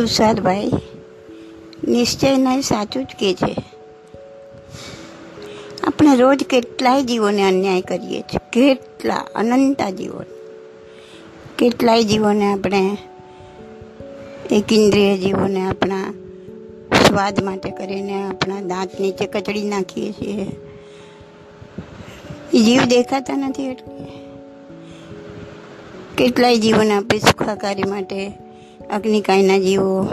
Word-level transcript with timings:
તુષારભાઈ 0.00 0.70
નિશ્ચયને 1.88 2.60
સાચું 2.60 3.04
જ 3.04 3.06
કે 3.06 3.34
છે. 3.34 3.56
આપણે 5.82 6.16
રોજ 6.16 6.44
કેટલાય 6.44 7.04
જીવોને 7.04 7.48
અન્યાય 7.48 7.80
કરીએ 7.80 8.20
છીએ. 8.20 8.38
કેટલા 8.52 9.14
અનંતા 9.34 9.90
જીવો. 9.90 10.22
કેટલાય 11.58 12.04
જીવોને 12.04 12.52
આપણે 12.52 12.96
એક 14.50 14.72
ઇન્દ્રિય 14.72 15.18
જીવોને 15.18 15.68
આપણા 15.68 16.14
સ્વાદ 17.06 17.44
માટે 17.44 17.70
કરીને 17.70 18.28
આપણા 18.28 18.60
દાંત 18.60 19.00
નીચે 19.00 19.26
કચડી 19.26 19.64
નાખીએ 19.64 20.12
છીએ. 20.12 20.44
જીવ 22.64 22.84
દેખાતા 22.84 23.36
નથી 23.36 23.66
એટલે. 23.66 24.06
કેટલાય 26.16 26.58
જીવોને 26.58 26.94
આપણે 26.94 27.18
સુખાકારી 27.18 27.82
માટે 27.82 28.47
અગ્નિકાયના 28.92 29.58
જીવો, 29.58 30.04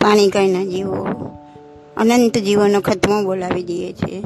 પાણીકાયના 0.00 0.64
જીવો, 0.64 1.06
અનંત 1.96 2.38
જીવોનો 2.38 2.80
ખતમો 2.80 3.22
બોલાવી 3.22 3.62
દઈએ 3.62 3.92
છીએ. 3.92 4.22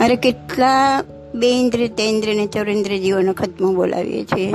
અરે 0.00 0.16
કેટલા 0.16 1.04
બે 1.34 1.60
ઇન્દ્ર 1.60 1.86
તેન્દ્ર 1.86 2.34
ને 2.34 2.46
ચૌરેન્દ્ર 2.46 2.96
જીવોનો 2.96 3.32
ખતમો 3.32 3.72
બોલાવીએ 3.72 4.24
છીએ. 4.24 4.52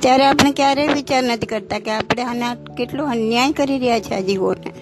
ત્યારે 0.00 0.24
આપણે 0.24 0.52
ક્યારેય 0.52 0.88
વિચાર 0.88 1.22
નથી 1.22 1.46
કરતા 1.46 1.78
કે 1.78 1.90
આપણે 1.90 2.22
આના 2.22 2.54
કેટલો 2.54 3.04
અન્યાય 3.04 3.52
કરી 3.52 3.78
રહ્યા 3.78 4.00
છે 4.00 4.14
આ 4.14 4.20
જીવોને. 4.20 4.72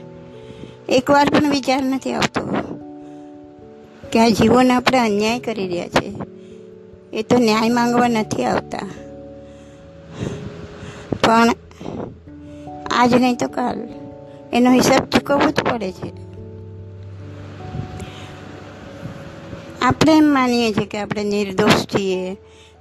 એકવાર 0.88 1.28
પણ 1.28 1.50
વિચાર 1.50 1.82
નથી 1.82 2.12
આવતો 2.12 2.48
કે 4.12 4.18
આ 4.18 4.28
જીવોને 4.28 4.72
આપણે 4.74 4.98
અન્યાય 4.98 5.40
કરી 5.40 5.66
રહ્યા 5.66 5.88
છે. 5.88 6.12
એ 7.12 7.22
તો 7.22 7.38
ન્યાય 7.38 7.68
માંગવા 7.68 8.08
નથી 8.08 8.44
આવતા. 8.44 9.05
પણ 11.26 11.48
આજ 12.90 13.14
નહીં 13.14 13.36
તો 13.36 13.48
કાલ. 13.48 13.88
એનો 14.52 14.72
હિસાબ 14.72 15.04
ચૂકવવો 15.04 15.50
જ 15.50 15.62
પડે 15.62 15.92
છે. 15.92 16.26
આપણે 19.82 20.16
એમ 20.16 20.24
માનીએ 20.24 20.72
છીએ 20.72 20.86
કે 20.86 20.98
આપણે 20.98 21.24
નિર્દોષ 21.24 21.70
છીએ, 21.70 22.36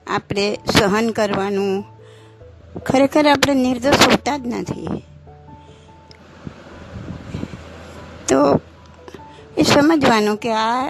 આપણે 0.07 0.57
સહન 0.79 1.09
કરવાનું. 1.09 1.85
ખરેખર 2.85 3.27
આપણે 3.27 3.53
નિર્દોષ 3.53 3.93
હોતા 3.93 4.37
જ 4.37 4.41
નથી. 4.45 4.87
તો 8.27 8.61
એ 9.57 9.61
સમજવાનું 9.61 10.37
કે 10.37 10.53
આ 10.53 10.89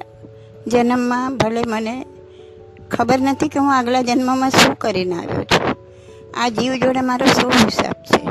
જન્મમાં 0.67 1.37
ભલે 1.37 1.63
મને 1.67 2.05
ખબર 2.91 3.19
નથી 3.19 3.47
કે 3.47 3.59
હું 3.59 3.75
આગલા 3.77 4.01
જન્મમાં 4.01 4.49
શું 4.49 4.75
કરીને 4.75 5.15
આવ્યો 5.15 5.43
છું. 5.43 5.54
આ 6.35 6.49
જીવ 6.49 6.75
જોડે 6.75 7.01
મારો 7.01 7.25
શું 7.25 7.51
હિસાબ 7.51 7.93
છે? 7.93 8.25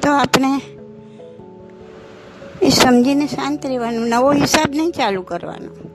તો 0.00 0.12
આપણે 0.12 0.60
એ 2.62 2.68
સમજીને 2.68 3.26
શાંત 3.26 3.66
રહેવાનું, 3.66 4.08
નવો 4.08 4.32
હિસાબ 4.32 4.70
નહીં 4.70 4.90
ચાલુ 4.90 5.22
કરવાનો. 5.22 5.90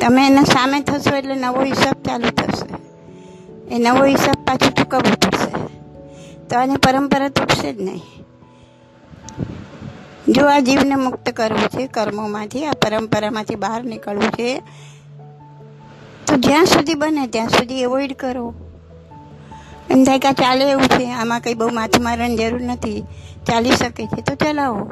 તમે 0.00 0.26
એના 0.26 0.42
સામે 0.42 0.80
થશો 0.80 1.16
એટલે 1.16 1.34
નવો 1.34 1.62
હિસાબ 1.62 2.02
ચાલુ 2.02 2.30
થશે. 2.30 2.74
એ 3.74 3.78
નવો 3.78 4.04
હિસાબ 4.04 4.44
પાછું 4.46 4.74
ચૂકવવો 4.74 5.14
પડશે. 5.14 5.52
તો 6.48 6.58
આની 6.58 6.76
પરંપરા 6.76 7.28
તૂટશે 7.28 7.72
જ 7.72 7.80
નહીં. 7.80 8.02
જો 10.28 10.46
આ 10.46 10.58
જીવને 10.58 10.94
મુક્ત 10.94 11.30
કરવું 11.30 11.68
છે, 11.68 11.86
કર્મોમાંથી, 11.86 12.66
આ 12.66 12.70
પરંપરામાંથી 12.70 13.54
બહાર 13.54 13.84
નીકળવું 13.84 14.30
છે 14.30 14.62
તો 16.32 16.36
જ્યાં 16.38 16.64
સુધી 16.64 16.94
બને, 16.94 17.26
ત્યાં 17.26 17.48
સુધી 17.48 17.80
એવોઈડ 17.80 18.12
કરો. 18.12 18.54
એમ 19.90 20.04
થાય 20.04 20.18
કે 20.18 20.32
ચાલે 20.32 20.70
એવું 20.70 20.86
છે, 20.88 21.06
આમાં 21.12 21.40
કંઈ 21.40 21.54
બહુ 21.54 21.68
માથું 21.68 22.04
મારવાની 22.04 22.36
જરૂર 22.36 22.60
નથી. 22.60 23.02
ચાલી 23.46 23.70
શકે 23.70 24.06
છે, 24.06 24.20
તો 24.22 24.34
ચલાવો. 24.34 24.84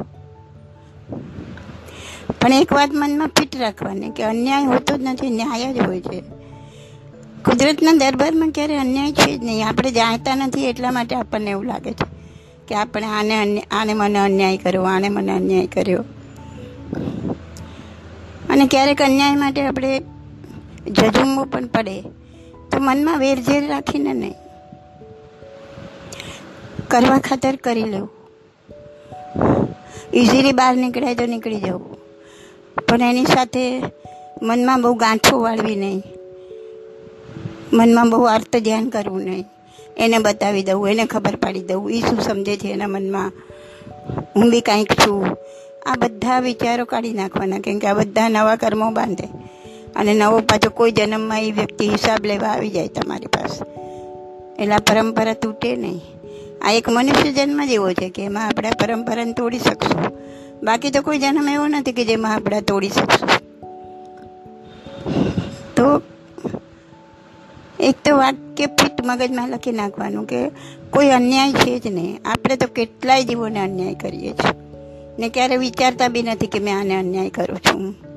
પણ 2.40 2.52
એક 2.52 2.72
વાત 2.72 2.90
મનમાં 2.92 3.28
ફિટ 3.28 3.56
રાખવાની, 3.56 4.10
કે 4.10 4.22
અન્યાય 4.22 4.64
હોતો 4.64 4.96
જ 4.96 5.00
નથી, 5.02 5.30
ન્યાય 5.30 5.72
જ 5.74 5.80
હોય 5.80 6.00
છે. 6.00 6.20
કુદરતના 7.44 7.92
દરબારમાં 7.92 8.50
ક્યારે 8.50 8.76
અન્યાય 8.76 9.12
છે 9.12 9.38
જ 9.38 9.44
નહીં. 9.44 9.68
આપણે 9.68 9.90
જાણતા 9.90 10.36
નથી 10.36 10.68
એટલા 10.68 10.90
માટે 10.90 11.16
આપણને 11.16 11.50
એવું 11.50 11.64
લાગે 11.64 11.92
છે, 11.92 12.06
કે 12.68 12.74
આપણે 12.74 13.06
આને 13.06 13.62
આને 13.70 13.94
મને 13.94 14.18
અન્યાય 14.18 14.56
કર્યો, 14.56 14.82
આને 14.82 15.08
મને 15.08 15.32
અન્યાય 15.32 15.66
કર્યો. 15.66 16.04
અને 18.50 18.66
ક્યારેક 18.66 19.02
અન્યાય 19.02 19.36
માટે 19.36 19.66
આપણે 19.66 20.02
જજુમવું 20.86 21.46
પણ 21.46 21.66
પડે. 21.66 22.00
તો 22.70 22.78
મનમાં 22.78 23.18
વેરઝેર 23.18 23.68
રાખીને 23.68 24.12
નહીં 24.12 24.34
કરવા 26.88 27.18
ખાતર 27.18 27.56
કરી 27.56 27.82
લેવું. 27.82 28.10
ઇઝીલી 30.14 30.52
બહાર 30.52 30.76
નીકળાય 30.76 31.14
તો 31.14 31.26
નીકળી 31.26 31.60
જવું. 31.60 31.98
પણ 32.88 33.00
એની 33.00 33.24
સાથે 33.24 33.82
મનમાં 34.42 34.82
બહુ 34.82 34.94
ગાંઠો 34.94 35.40
વાળવી 35.40 35.76
નહીં. 35.76 36.02
મનમાં 37.72 38.10
બહુ 38.10 38.22
અર્થ 38.22 38.56
ધ્યાન 38.56 38.88
કરવું 38.88 39.20
નહીં. 39.20 39.44
એને 39.96 40.18
બતાવી 40.18 40.62
દઉં, 40.62 40.88
એને 40.88 41.04
ખબર 41.04 41.36
પાડી 41.36 41.60
દઉં. 41.60 41.90
એ 41.90 42.00
શું 42.00 42.20
સમજે 42.20 42.56
છે 42.56 42.68
એના 42.68 42.86
મનમાં? 42.86 43.32
હું 44.36 44.50
બી 44.50 44.60
કાંઈક 44.60 44.92
છું. 44.92 45.36
આ 45.86 45.94
બધા 45.96 46.40
વિચારો 46.40 46.84
કાઢી 46.84 47.12
નાખવાના, 47.12 47.58
કેમ 47.58 47.78
કે 47.78 47.86
આ 47.86 47.94
બધા 47.94 48.28
નવા 48.28 48.56
કર્મો 48.56 48.90
બાંધે. 48.90 49.28
અને 50.00 50.14
નવો 50.14 50.40
પાછો 50.40 50.70
કોઈ 50.70 50.92
જન્મમાં 50.92 51.42
એ 51.42 51.52
વ્યક્તિ 51.52 51.88
હિસાબ 51.88 52.26
લેવા 52.26 52.48
આવી 52.48 52.70
જાય 52.70 52.88
તમારી 52.88 53.26
પાસે. 53.26 53.64
એટલે 54.62 54.74
આ 54.74 54.78
પરંપરા 54.78 55.34
તૂટે 55.34 55.76
નહીં. 55.76 56.00
આ 56.62 56.70
એક 56.70 56.88
મનુષ્ય 56.88 57.32
જન્મ 57.32 57.64
જેવો 57.66 57.92
છે 57.92 58.08
કે 58.08 58.24
એમાં 58.24 58.46
આપણે 58.46 58.70
પરંપરાને 58.70 59.32
તોડી 59.32 59.58
શકશું. 59.58 60.04
બાકી 60.62 60.90
તો 60.90 61.02
કોઈ 61.02 61.18
જન્મ 61.18 61.48
એવો 61.48 61.66
નથી 61.66 61.92
કે 61.92 62.04
જેમાં 62.04 62.34
આપણે 62.34 62.60
તોડી 62.60 62.88
શકશું. 62.88 63.28
તો 65.74 66.02
એક 67.80 67.94
તો 68.04 68.16
વાક્ય 68.16 68.66
ફિટ 68.66 69.06
મગજમાં 69.06 69.48
લખી 69.48 69.72
નાખવાનું 69.72 70.26
કે 70.26 70.48
કોઈ 70.90 71.08
અન્યાય 71.08 71.52
છે 71.52 71.78
જ 71.78 71.86
નહીં. 71.86 72.18
આપણે 72.24 72.56
તો 72.56 72.66
કેટલાય 72.66 73.24
જીવોને 73.24 73.60
અન્યાય 73.60 73.94
કરીએ 73.94 74.32
છીએ. 74.32 74.52
ને 75.18 75.28
ક્યારે 75.28 75.56
વિચારતા 75.56 76.08
બી 76.08 76.22
નથી 76.22 76.46
કે 76.46 76.58
મેં 76.58 76.78
આને 76.78 76.98
અન્યાય 76.98 77.30
કરું 77.30 77.58
છું. 77.58 78.09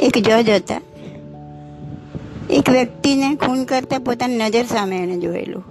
એક 0.00 0.18
જજ 0.18 0.50
હતા. 0.50 0.80
એક 2.50 2.70
વ્યક્તિને 2.70 3.34
ખૂન 3.34 3.64
કરતા 3.64 3.98
પોતાની 3.98 4.36
નજર 4.36 4.64
સામે 4.64 4.96
એણે 4.96 5.18
જોયેલું. 5.18 5.64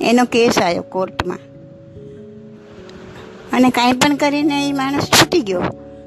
એનો 0.00 0.24
કેસ 0.24 0.58
આવ્યો 0.58 0.82
કોર્ટમાં. 0.82 1.38
અને 3.52 3.70
કાંઈ 3.70 3.92
પણ 3.92 4.16
કરીને 4.16 4.68
એ 4.68 4.72
માણસ 4.72 5.04
છૂટી 5.04 5.40
ગયો. 5.40 5.62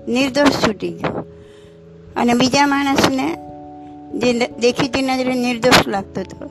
નિર્દોષ 0.08 0.48
છૂટી 0.48 0.90
ગયો. 0.90 1.26
અને 2.16 2.34
બીજા 2.34 2.68
માણસને 2.68 3.36
જે 4.14 4.48
દેખીતી 4.48 5.02
નજરે 5.02 5.34
નિર્દોષ 5.34 5.88
લાગતો 5.88 6.22
હતો, 6.22 6.50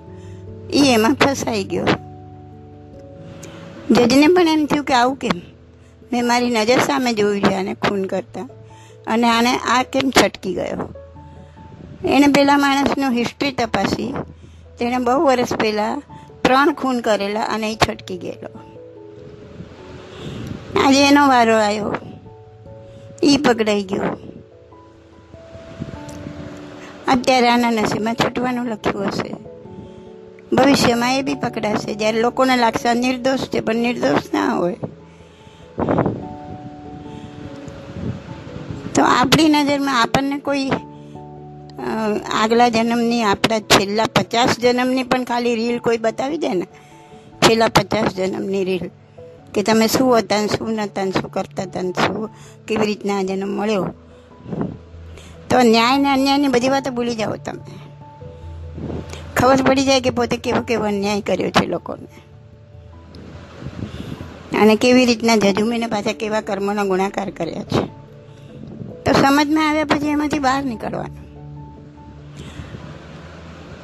એ 0.73 0.95
એમાં 0.95 1.15
ફસાઈ 1.15 1.65
ગયો. 1.65 1.87
જજને 3.91 4.27
પણ 4.27 4.49
એમ 4.49 4.67
થયું 4.67 4.85
કે 4.85 4.95
આવું 4.95 5.17
કેમ? 5.17 5.41
મેં 6.13 6.27
મારી 6.27 6.51
નજર 6.51 6.79
સામે 6.79 7.13
જોયું 7.13 7.43
છે 7.43 7.55
આને 7.55 7.75
ખૂન 7.75 8.05
કરતા. 8.05 8.49
અને 9.07 9.29
આને 9.31 9.57
આ 9.57 9.83
કેમ 9.83 10.13
છટકી 10.23 10.55
ગયો? 10.55 10.95
એણે 12.05 12.27
પેલા 12.27 12.59
માણસનું 12.59 13.13
હિસ્ટ્રી 13.13 13.53
તપાસી. 13.53 14.15
તેણે 14.79 14.99
બહુ 14.99 15.25
વર્ષ 15.25 15.53
પહેલાં 15.53 16.03
ત્રણ 16.43 16.73
ખૂન 16.73 17.01
કરેલા 17.01 17.41
અને 17.41 17.73
એ 17.73 17.77
છટકી 17.89 18.19
ગયેલો. 18.19 18.59
આજે 20.85 21.07
એનો 21.09 21.29
વારો 21.29 21.57
આવ્યો. 21.57 21.95
એ 23.23 23.37
પકડાઈ 23.37 23.83
ગયો. 23.83 24.03
અત્યારે 27.09 27.49
આના 27.49 27.71
નસીબમાં 27.71 28.15
છૂટવાનું 28.15 28.67
લખ્યું 28.67 29.07
હશે. 29.07 29.35
ભવિષ્યમાં 30.53 31.15
એ 31.15 31.23
બી 31.23 31.35
પકડાશે. 31.35 31.95
જ્યારે 31.95 32.21
લોકોને 32.21 32.57
લાગશે 32.57 32.95
નિર્દોષ 32.95 33.39
છે, 33.39 33.61
પણ 33.61 33.75
નિર્દોષ 33.75 34.21
ના 34.35 34.55
હોય. 34.55 34.77
તો 39.03 39.07
આપણી 39.07 39.49
નજરમાં 39.49 40.03
આપણને 40.03 40.39
કોઈ 40.39 40.71
આગલા 42.43 42.69
જન્મની, 42.69 43.23
આપણા 43.23 43.59
છેલ્લા 43.59 44.05
પચાસ 44.05 44.59
જન્મની 44.59 45.03
પણ 45.03 45.25
ખાલી 45.25 45.55
રીલ 45.55 45.79
કોઈ 45.79 45.99
બતાવી 45.99 46.39
દે 46.39 46.49
ને? 46.49 46.67
છેલ્લા 47.37 47.69
પચાસ 47.69 48.15
જન્મની 48.15 48.65
રીલ. 48.65 48.91
કે 49.55 49.63
તમે 49.63 49.87
શું 49.87 50.19
હતા 50.19 50.41
ને 50.41 50.47
શું 50.47 50.73
નહોતા 50.73 51.05
ને 51.05 51.11
શું 51.11 51.31
કરતા 51.31 51.63
હતા 51.63 51.83
ને 51.83 51.91
શું, 51.91 52.31
કેવી 52.69 52.87
રીતના 52.87 53.19
આ 53.19 53.23
જન્મ 53.23 53.49
મળ્યો? 53.49 53.85
તો 55.51 55.63
ન્યાય 55.63 55.99
ને 55.99 56.09
અન્યાયની 56.09 56.49
બધી 56.49 56.69
વાતો 56.69 56.91
ભૂલી 56.91 57.15
જાઓ 57.15 57.37
તમે. 57.37 57.79
ખબર 59.37 59.63
પડી 59.63 59.85
જાય 59.85 60.01
કે 60.01 60.11
પોતે 60.11 60.37
કેવો 60.37 60.63
કેવો 60.63 60.85
અન્યાય 60.85 61.21
કર્યો 61.21 61.51
છે 61.51 61.67
લોકોને. 61.67 62.09
અને 64.59 64.77
કેવી 64.77 65.05
રીતના 65.05 65.37
જજુમીને 65.37 65.87
પાછા 65.87 66.13
કેવા 66.13 66.41
કર્મોનો 66.41 66.85
ગુણાકાર 66.85 67.31
કર્યા 67.31 67.63
છે. 67.63 68.02
તો 69.07 69.13
સમજમાં 69.13 69.69
આવ્યા 69.69 69.85
પછી 69.85 70.09
એમાંથી 70.09 70.39
બહાર 70.39 70.65
નીકળવાનું. 70.65 71.23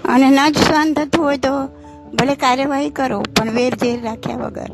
અને 0.04 0.30
ન 0.30 0.38
જ 0.50 0.58
સહન 0.58 0.94
થતું 0.94 1.24
હોય 1.24 1.36
તો 1.36 1.66
ભલે 2.14 2.34
કાર્યવાહી 2.34 2.90
કરો, 2.90 3.20
પણ 3.20 3.50
વેર 3.50 3.74
ઝેર 3.74 4.02
રાખ્યા 4.02 4.36
વગર. 4.36 4.70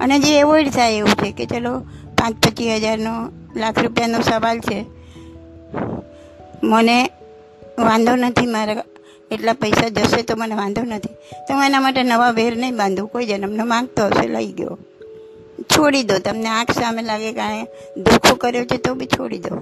અને 0.00 0.18
જે 0.18 0.38
એવોઇડ 0.38 0.70
થાય 0.70 0.92
એવું 0.92 1.14
છે 1.14 1.32
કે 1.32 1.46
ચલો 1.46 1.78
પાંચ 2.18 2.46
પચીસ 2.46 2.72
હજારનો, 2.72 3.32
લાખ 3.56 3.78
રૂપિયાનો 3.78 4.20
સવાલ 4.20 4.60
છે. 4.60 4.84
મને 6.62 7.10
વાંધો 7.78 8.16
નથી 8.16 8.46
મારા 8.46 8.82
એટલા 9.30 9.52
પૈસા 9.52 9.88
જશે 9.88 10.22
તો 10.22 10.36
મને 10.36 10.54
વાંધો 10.54 10.82
નથી. 10.82 11.08
તો 11.48 11.54
હું 11.54 11.64
એના 11.64 11.80
માટે 11.80 12.02
નવા 12.02 12.30
વેર 12.30 12.56
નહીં 12.56 12.76
બાંધું. 12.76 13.08
કોઈ 13.08 13.26
જન્મનો 13.26 13.64
માંગતો 13.64 14.06
હશે, 14.06 14.28
લઈ 14.28 14.52
ગયો. 14.52 14.78
છોડી 15.66 16.02
દો. 16.02 16.18
તમને 16.18 16.48
આંખ 16.48 16.70
સામે 16.70 17.02
લાગે 17.02 17.32
કાંઈ 17.32 17.66
ધોખો 17.96 18.34
કર્યો 18.34 18.64
છે, 18.64 18.76
તો 18.76 18.94
બી 18.94 19.06
છોડી 19.06 19.38
દો. 19.38 19.54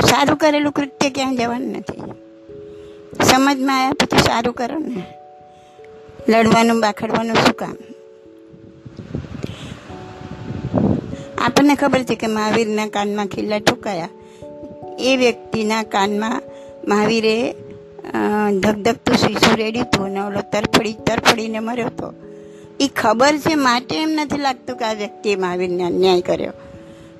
સારું 0.00 0.36
કરેલું 0.36 0.72
કૃત્ય 0.72 1.10
ક્યાંય 1.10 1.36
જવાનું 1.36 1.68
નથી. 1.68 2.02
સમજમાં 3.24 3.76
આવ્યા 3.76 3.92
પછી 3.92 4.18
સારું 4.18 4.54
કરો 4.54 4.78
ને. 4.78 5.02
લડવાનું, 6.28 6.80
બાખડવાનું 6.80 7.36
શું 7.36 7.54
કામ? 7.54 7.76
આપણને 11.38 11.74
ખબર 11.74 12.02
છે 12.02 12.14
કે 12.14 12.26
મહાવીરના 12.26 12.86
કાનમાં 12.86 13.26
ખીલ્લા 13.26 13.58
ઠોકાયા. 13.58 14.08
એ 14.98 15.16
વ્યક્તિના 15.16 15.82
કાનમાં 15.82 16.42
મહાવીરે 16.88 17.54
ધગધગતું 18.60 19.16
શીશું 19.16 19.56
રેડ્યું 19.56 19.86
હતું 19.86 20.04
અને 20.04 20.20
ઓલો 20.20 20.40
તરફડી, 20.52 20.92
તરફડીને 20.92 21.58
મર્યો 21.58 21.86
હતો. 21.86 22.14
એ 22.82 22.88
ખબર 22.88 23.38
છે, 23.38 23.54
માટે 23.54 24.02
એમ 24.02 24.10
નથી 24.10 24.40
લાગતું 24.40 24.76
કે 24.76 24.84
આ 24.84 24.92
વ્યક્તિએ 24.92 25.36
મહાવીરને 25.36 25.84
અન્યાય 25.84 26.20
કર્યો. 26.20 26.52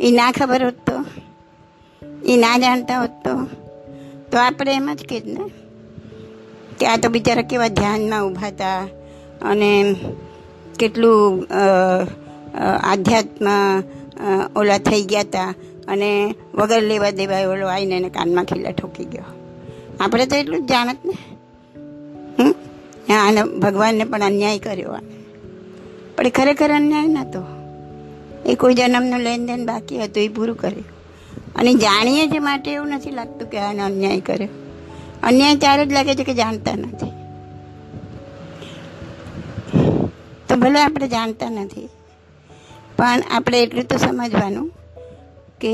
એ 0.00 0.11
ના 0.11 0.32
ખબર 0.32 0.64
હોત 0.64 0.75
તો? 0.91 1.05
એ 2.26 2.37
ના 2.37 2.59
જાણતા 2.59 3.00
હોત 3.00 3.11
તો? 3.11 3.44
તો 4.31 4.38
આપણે 4.38 4.75
એમ 4.75 4.91
જ 4.94 5.06
કહીએ 5.09 5.23
ને? 5.25 5.50
કે 6.79 6.87
આ 6.87 6.97
તો 6.97 7.09
બિચારા 7.09 7.43
કેવા 7.43 7.69
ધ્યાનમાં 7.69 8.26
ઊભા 8.26 8.47
હતા 8.47 8.88
અને 9.43 9.97
કેટલું 10.79 11.47
આધ્યાત્મ 12.82 13.49
ઓલા 14.56 14.79
થઈ 14.79 15.03
ગયા 15.03 15.20
હતા 15.20 15.55
અને 15.88 16.35
વગર 16.55 16.82
લેવા 16.82 17.11
દેવાય 17.11 17.47
ઓલો 17.47 17.67
આવીને 17.67 17.97
એને 17.97 18.08
કાનમાં 18.08 18.44
ખીલા 18.44 18.70
ઠોકી 18.70 19.05
ગયો. 19.05 19.25
આપણે 20.00 20.26
તો 20.26 20.37
એટલું 20.37 20.67
જ 20.67 20.69
જાણત 20.69 20.99
ને? 21.05 21.15
હમ? 22.38 22.55
આને 23.15 23.43
ભગવાનને 23.43 24.05
પણ 24.05 24.23
અન્યાય 24.23 24.58
કર્યો 24.58 24.91
આને 24.91 25.22
પણ 26.17 26.29
ખરેખર 26.29 26.70
અન્યાય 26.73 27.09
નહોતો 27.09 27.43
એ 28.47 28.55
કોઈ 28.55 28.75
જન્મનું 28.75 29.20
લેનદેન 29.20 29.62
બાકી 29.67 30.03
હતું, 30.03 30.23
એ 30.23 30.29
પૂરું 30.29 30.56
કર્યું. 30.56 30.88
અને 31.56 31.70
જાણીએ 31.75 32.25
છે 32.29 32.38
માટે 32.38 32.69
એવું 32.73 32.88
નથી 32.88 33.11
લાગતું 33.11 33.50
કે 33.50 33.59
આને 33.59 33.82
અન્યાય 33.82 34.20
કર્યો 34.20 34.53
અન્યાય 35.23 35.56
ત્યારે 35.56 35.87
જ 35.87 35.93
લાગે 35.93 36.14
છે 36.14 36.25
કે 36.25 36.35
જાણતા 36.35 36.76
નથી. 36.76 37.12
તો 40.49 40.56
ભલે 40.56 40.79
આપણે 40.81 41.09
જાણતા 41.09 41.50
નથી, 41.50 41.88
પણ 42.97 43.23
આપણે 43.31 43.62
એટલું 43.62 43.85
તો 43.85 43.97
સમજવાનું 43.97 44.69
કે 45.61 45.73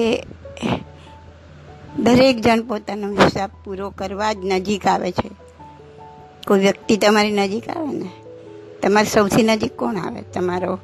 દરેક 1.98 2.36
જણ 2.40 2.60
પોતાનો 2.62 3.06
હિસાબ 3.14 3.50
પૂરો 3.64 3.90
કરવા 3.90 4.32
જ 4.32 4.38
નજીક 4.44 4.86
આવે 4.86 5.10
છે. 5.12 5.28
કોઈ 6.46 6.60
વ્યક્તિ 6.60 6.96
તમારી 6.96 7.32
નજીક 7.32 7.68
આવે 7.68 7.92
ને 7.92 8.08
તમારી 8.82 9.06
સૌથી 9.06 9.42
નજીક 9.42 9.76
કોણ 9.76 9.96
આવે? 9.96 10.22
તમારો 10.22 10.78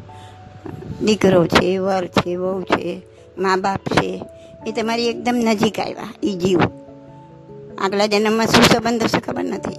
દીકરો 1.04 1.46
છે 1.46 1.78
વર 1.78 2.06
છે, 2.06 2.36
વહુ 2.36 2.62
છે 2.62 3.02
મા 3.38 3.56
બાપ 3.56 3.80
છે, 3.80 4.24
એ 4.66 4.72
તમારી 4.72 5.08
એકદમ 5.08 5.34
નજીક 5.34 5.80
આવ્યા 5.80 6.14
એ 6.22 6.34
જીવ. 6.34 6.60
આગલા 7.78 8.06
જન્મમાં 8.06 8.46
શું 8.46 8.64
સંબંધ 8.64 9.02
હશે 9.02 9.20
ખબર 9.20 9.44
નથી. 9.44 9.76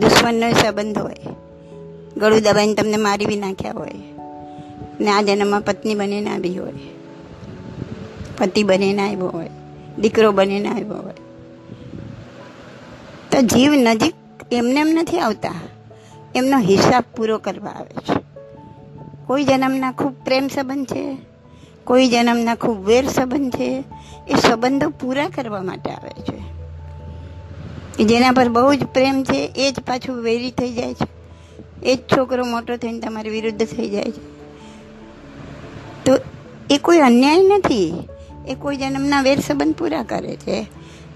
દુશ્મનનો 0.00 0.50
સંબંધ 0.50 0.98
હોય. 0.98 1.16
ગળું 2.16 2.42
દબાઈને 2.42 2.74
તમને 2.74 2.96
મારી 2.96 3.26
બી 3.26 3.36
નાખ્યા 3.36 3.72
હોય. 3.72 3.90
ને 5.00 5.10
આ 5.10 5.22
જન્મમાં 5.22 5.60
પત્ની 5.60 5.94
બનીને 5.94 6.30
આવી 6.30 6.58
હોય. 6.58 6.72
પતિ 8.38 8.62
બનીને 8.62 9.02
આવ્યો 9.02 9.28
હોય. 9.28 9.50
દીકરો 9.98 10.32
બનીને 10.32 10.68
આવ્યો 10.68 10.94
હોય. 10.94 11.14
તો 13.30 13.40
જીવ 13.40 13.72
નજીક 13.72 14.14
એમને 14.52 14.80
એમ 14.80 14.88
નથી 14.88 15.18
આવતા. 15.18 15.54
એમનો 16.34 16.58
હિસાબ 16.58 17.04
પૂરો 17.16 17.38
કરવા 17.38 17.70
આવે 17.70 17.94
છે. 17.94 18.20
કોઈ 19.26 19.44
જન્મના 19.44 19.92
ખૂબ 19.92 20.14
પ્રેમ 20.24 20.48
સંબંધ 20.48 20.86
છે, 20.86 21.16
કોઈ 21.84 22.08
જન્મના 22.08 22.54
ખૂબ 22.54 22.86
વેર 22.86 23.06
સંબંધ 23.06 23.54
છે, 23.54 23.84
એ 24.28 24.34
સંબંધો 24.34 24.88
પૂરા 24.88 25.28
કરવા 25.28 25.62
માટે 25.62 25.90
આવે 25.90 26.10
છે. 26.10 26.54
જેના 28.04 28.32
પર 28.32 28.48
બહુ 28.48 28.74
જ 28.74 28.84
પ્રેમ 28.84 29.24
છે, 29.24 29.52
એ 29.56 29.70
જ 29.70 29.80
પાછું 29.80 30.22
વેરી 30.22 30.50
થઈ 30.50 30.72
જાય 30.72 30.94
છે. 30.94 31.06
એ 31.82 31.96
જ 31.96 31.98
છોકરો 31.98 32.44
મોટો 32.44 32.76
થઈને 32.76 33.00
તમારી 33.00 33.30
વિરુદ્ધ 33.30 33.66
થઈ 33.66 33.88
જાય 33.88 34.04
છે. 34.04 34.34
તો 36.04 36.18
એ 36.70 36.78
કોઈ 36.78 36.98
અન્યાય 36.98 37.38
નથી. 37.38 38.08
એ 38.48 38.54
કોઈ 38.54 38.76
જન્મના 38.76 39.22
વેર 39.22 39.40
સંબંધ 39.40 39.74
પૂરા 39.74 40.02
કરે 40.02 40.36
છે. 40.36 40.66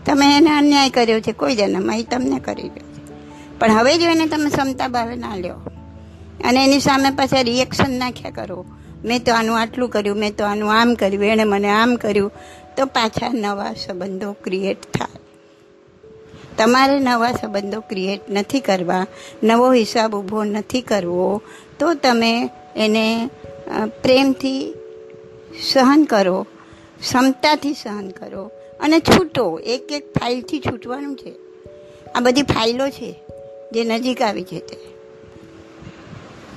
તમે 0.07 0.37
એને 0.37 0.51
અન્યાય 0.51 0.91
કર્યો 0.91 1.21
છે, 1.21 1.33
કોઈ 1.33 1.57
જન્મમાં 1.57 1.99
એ 1.99 2.03
તમને 2.03 2.39
કરી 2.39 2.63
રહ્યો 2.63 2.98
પણ 3.59 3.73
હવે 3.73 3.99
જો 3.99 4.05
એને 4.05 4.27
તમે 4.27 4.51
ક્ષમતા 4.51 4.89
ભાવે 4.89 5.17
ના 5.17 5.37
લ્યો. 5.37 5.55
અને 6.45 6.65
એની 6.65 6.81
સામે 6.81 7.11
પાછા 7.11 7.41
રિએક્શન 7.41 7.99
નાખ્યા 7.99 8.31
કરો. 8.31 8.65
મેં 9.05 9.25
તો 9.25 9.33
આનું 9.33 9.61
આટલું 9.61 9.89
કર્યું, 9.89 10.17
મેં 10.17 10.37
તો 10.37 10.45
આનું 10.45 10.73
આમ 10.73 10.95
કર્યું, 10.95 11.25
એણે 11.25 11.45
મને 11.45 11.71
આમ 11.71 11.95
કર્યું. 11.95 12.33
તો 12.77 12.87
પાછા 12.87 13.29
નવા 13.35 13.73
સંબંધો 13.87 14.33
ક્રિએટ 14.33 14.83
થાય. 14.83 15.21
તમારે 16.59 16.99
નવા 17.01 17.33
સંબંધો 17.33 17.81
ક્રિએટ 17.81 18.21
નથી 18.31 18.61
કરવા, 18.61 19.07
નવો 19.43 19.73
હિસાબ 19.73 20.17
ઊભો 20.17 20.45
નથી 20.45 20.81
કરવો, 20.81 21.43
તો 21.79 21.95
તમે 21.95 22.51
એને 22.77 23.31
પ્રેમથી 24.03 24.75
સહન 25.73 26.05
કરો 26.05 26.47
ક્ષમતાથી 27.01 27.73
સહન 27.73 28.09
કરો. 28.09 28.51
અને 28.81 29.01
છૂટો 29.01 29.59
એક 29.59 29.93
એક 29.93 30.13
ફાઇલથી 30.13 30.61
છૂટવાનું 30.61 31.17
છે. 31.17 31.35
આ 32.15 32.21
બધી 32.21 32.43
ફાઇલો 32.43 32.89
છે. 32.91 33.25
જે 33.73 33.85
નજીક 33.85 34.23
આવી 34.23 34.43
છે 34.43 34.59
તે 34.59 34.77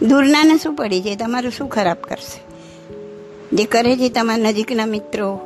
દૂરનાને 0.06 0.58
શું 0.58 0.76
પડી 0.76 1.02
છે 1.02 1.16
તમારું 1.16 1.52
શું 1.52 1.70
ખરાબ 1.70 1.98
કરશે? 1.98 2.52
જે 3.56 3.64
કરે 3.64 3.98
છે 3.98 4.10
તમારા 4.10 4.44
નજીકના 4.44 4.86
મિત્રો, 4.86 5.40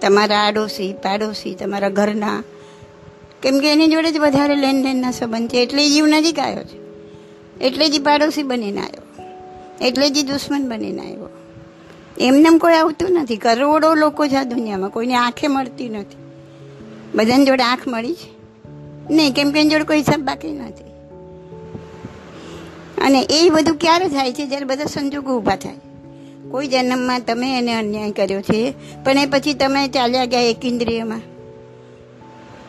તમારા 0.00 0.46
આડોશી, 0.46 0.92
પાડોશી, 0.92 1.54
તમારા 1.54 1.88
ઘરના, 1.88 2.42
કેમ 3.42 3.60
કે 3.60 3.72
એની 3.72 3.86
જોડે 3.86 4.12
જ 4.12 4.18
વધારે 4.18 4.56
લેનદેનના 4.56 5.10
સંબંધ 5.10 5.50
છે. 5.50 5.56
એટલે 5.56 5.88
જીવ 5.88 6.06
નજીક 6.06 6.38
આવ્યો 6.38 6.62
છે. 6.62 6.88
એટલે 7.60 7.88
જ 7.88 8.02
પાડોશી 8.02 8.42
બનીને 8.42 8.80
આવ્યો. 8.80 9.24
એટલે 9.80 10.10
જ 10.10 10.30
દુશ્મન 10.30 10.68
બનીને 10.68 11.02
આવ્યો. 11.02 11.28
એમને 12.20 12.58
કોઈ 12.58 12.74
આવતું 12.74 13.12
નથી. 13.12 13.36
કરોડો 13.36 13.94
લોકો 13.94 14.26
છે 14.26 14.36
આ 14.36 14.42
દુનિયામાં. 14.42 14.90
કોઈની 14.90 15.14
આંખે 15.14 15.46
મળતી 15.46 15.88
નથી. 15.88 16.16
બધાની 17.14 17.44
જોડે 17.44 17.62
આંખ 17.62 17.80
મળી 17.88 18.14
છે. 18.14 18.38
નહીં, 19.10 19.34
કેમ 19.34 19.50
કે 19.50 19.60
એની 19.60 19.70
જોડે 19.70 19.84
કોઈ 19.84 19.96
હિસાબ 19.96 20.20
બાકી 20.20 20.52
નથી. 20.52 20.87
અને 23.00 23.26
એ 23.30 23.50
બધું 23.50 23.76
ક્યારે 23.76 24.08
થાય 24.08 24.32
છે? 24.32 24.46
જ્યારે 24.46 24.64
બધા 24.64 24.84
સંજોગો 24.84 25.36
ઊભા 25.36 25.56
થાય. 25.56 25.74
કોઈ 26.50 26.66
જન્મમાં 26.66 27.20
તમે 27.20 27.58
એને 27.58 27.74
અન્યાય 27.74 28.10
કર્યો 28.10 28.40
છે, 28.40 28.74
પણ 29.04 29.18
એ 29.18 29.26
પછી 29.26 29.54
તમે 29.54 29.88
ચાલ્યા 29.88 30.24
ગયા 30.24 30.40
એક 30.40 30.64
ઇન્દ્રિયમાં. 30.64 31.20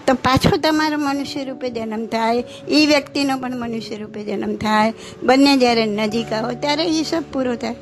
તો 0.07 0.13
પાછો 0.13 0.57
તમારો 0.57 0.97
મનુષ્ય 0.97 1.43
રૂપે 1.43 1.69
જન્મ 1.69 2.05
થાય 2.05 2.43
એ 2.67 2.85
વ્યક્તિનો 2.85 3.37
પણ 3.37 3.59
મનુષ્ય 3.59 3.95
રૂપે 3.95 4.23
જન્મ 4.23 4.55
થાય. 4.55 4.93
બંને 5.23 5.57
જ્યારે 5.57 5.85
નજીક 5.85 6.33
આવો, 6.33 6.51
ત્યારે 6.51 6.83
હિસાબ 6.83 7.23
પૂરો 7.33 7.55
થાય. 7.55 7.73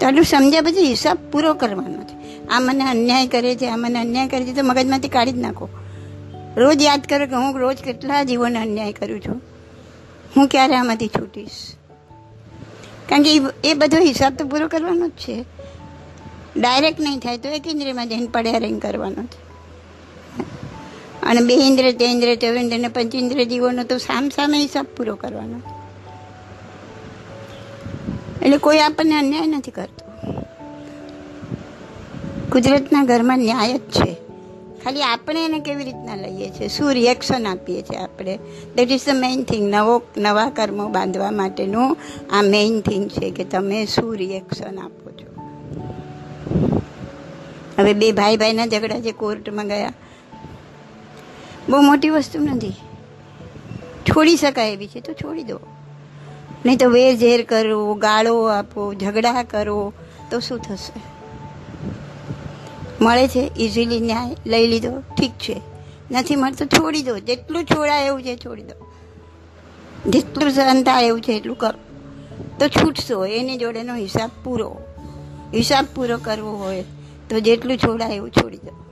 તો 0.00 0.22
સમજ્યા 0.22 0.60
પછી 0.60 0.86
હિસાબ 0.86 1.18
પૂરો 1.32 1.54
કરવાનો 1.54 2.02
છે. 2.02 2.46
આ 2.46 2.60
મને 2.60 2.84
અન્યાય 2.84 3.26
કરે 3.26 3.54
છે, 3.56 3.66
આ 3.66 3.76
મને 3.76 3.98
અન્યાય 3.98 4.28
કરે 4.28 4.44
છે, 4.44 4.52
તો 4.52 4.64
મગજમાંથી 4.64 5.08
કાઢી 5.08 5.32
જ 5.32 5.38
નાખો. 5.38 5.68
રોજ 6.56 6.82
યાદ 6.82 7.02
કરો 7.08 7.26
કે 7.26 7.34
હું 7.34 7.58
રોજ 7.58 7.76
કેટલા 7.76 8.22
જીવોને 8.22 8.58
અન્યાય 8.58 8.92
કરું 8.92 9.20
છું. 9.20 9.42
હું 10.38 10.48
ક્યારે 10.48 10.74
આમાંથી 10.74 11.08
છૂટીશ? 11.08 11.50
કારણ 13.08 13.22
કે 13.22 13.40
એ 13.64 13.74
બધો 13.74 13.98
હિસાબ 13.98 14.36
તો 14.36 14.44
પૂરો 14.44 14.68
કરવાનો 14.68 15.08
જ 15.08 15.10
છે. 15.10 15.44
ડાયરેક્ટ 16.56 17.00
નહીં 17.00 17.18
થાય 17.18 17.38
તો 17.38 17.48
એક 17.48 17.66
ઇન્દ્રિયમાં 17.66 18.08
જઈને 18.08 18.26
પડ્યા 18.26 18.58
રહીને 18.58 18.78
કરવાનો 18.78 19.22
છે. 19.22 19.48
અને 21.22 21.40
બે 21.40 21.54
ઇન્દ્રિય 21.54 21.92
તે 21.92 22.04
ઇન્દ્રિય 22.04 22.36
તે 22.36 22.46
ઇન્દ્રિય 22.46 22.88
પંચેન્દ્રિય 22.88 23.44
જીવોનો 23.44 23.84
તો 23.84 23.98
સામ 23.98 24.28
સામે 24.28 24.58
હિસાબ 24.58 24.86
પૂરો 24.96 25.14
કરવાનો. 25.14 25.60
એટલે 28.42 28.56
કોઈ 28.56 28.78
આપણને 28.78 29.18
અન્યાય 29.18 29.46
નથી 29.46 29.70
કરતો. 29.70 30.32
કુદરતના 32.52 33.04
ઘરમાં 33.04 33.38
ન્યાય 33.38 33.78
જ 33.78 33.80
છે. 33.80 34.27
ખાલી 34.84 35.02
આપણે 35.02 35.44
એને 35.44 35.58
કેવી 35.58 35.84
રીતના 35.84 36.14
લઈએ 36.14 36.50
છીએ? 36.50 36.68
શું 36.68 36.92
રિએક્શન 36.92 37.46
આપીએ 37.46 37.82
છીએ 37.82 37.98
આપણે? 37.98 38.38
That 38.76 38.90
is 38.90 39.06
the 39.06 39.10
main 39.14 39.42
thing 39.42 39.74
નવો, 39.74 40.02
નવા 40.16 40.50
કર્મો 40.50 40.88
બાંધવા 40.88 41.30
માટેનું 41.30 41.96
આ 42.30 42.42
મેઇન 42.42 42.80
થિંગ 42.80 43.10
છે 43.10 43.30
કે 43.30 43.44
તમે 43.44 43.86
શું 43.86 44.16
રિએક્શન 44.16 44.78
આપો 44.78 45.10
છો? 45.10 45.28
હવે 47.78 47.92
બે 47.92 48.12
ભાઈ 48.12 48.36
ભાઈના 48.36 48.66
ઝઘડા 48.66 48.98
જે 48.98 49.12
કોર્ટમાં 49.12 49.68
ગયા. 49.68 49.92
બહુ 51.68 51.80
મોટી 51.80 52.10
વસ્તુ 52.10 52.38
નથી. 52.38 52.72
છોડી 54.10 54.36
શકાય 54.36 54.72
એવી 54.72 54.86
છે 54.86 55.00
તો 55.00 55.12
છોડી 55.12 55.42
દો. 55.42 55.60
નહીં 56.66 56.78
તો 56.78 56.90
વેર 56.90 57.16
ઝેર 57.16 57.42
કરો, 57.42 57.94
ગાળો 57.94 58.44
આપો, 58.44 58.94
ઝઘડા 58.94 59.42
કરો, 59.42 59.92
તો 60.30 60.40
શું 60.40 60.58
થશે? 60.58 61.17
મળે 63.00 63.28
છે 63.28 63.50
ઇઝીલી 63.58 64.00
ન્યાય 64.00 64.36
લઈ 64.46 64.66
લીધો, 64.66 65.00
ઠીક 65.00 65.30
છે. 65.30 65.60
નથી 66.10 66.36
મળતો, 66.36 66.64
છોડી 66.64 67.02
દો. 67.02 67.18
જેટલું 67.18 67.64
છોડાય 67.64 68.06
એવું 68.06 68.22
છે, 68.22 68.36
છોડી 68.36 68.62
દો. 68.62 68.92
જેટલું 70.10 70.50
સહન 70.50 70.86
એવું 71.02 71.20
છે, 71.20 71.32
એટલું 71.32 71.58
કરો. 71.58 71.78
તો 72.58 72.68
છૂટશો, 72.68 73.26
એની 73.26 73.56
જોડેનો 73.56 73.94
હિસાબ 73.94 74.30
પૂરો. 74.44 74.76
હિસાબ 75.54 75.86
પૂરો 75.94 76.18
કરવો 76.18 76.50
હોય, 76.50 76.84
તો 77.30 77.40
જેટલું 77.40 77.78
છોડાય 77.78 78.16
એવું 78.16 78.30
છોડી 78.30 78.56
દો. 78.56 78.84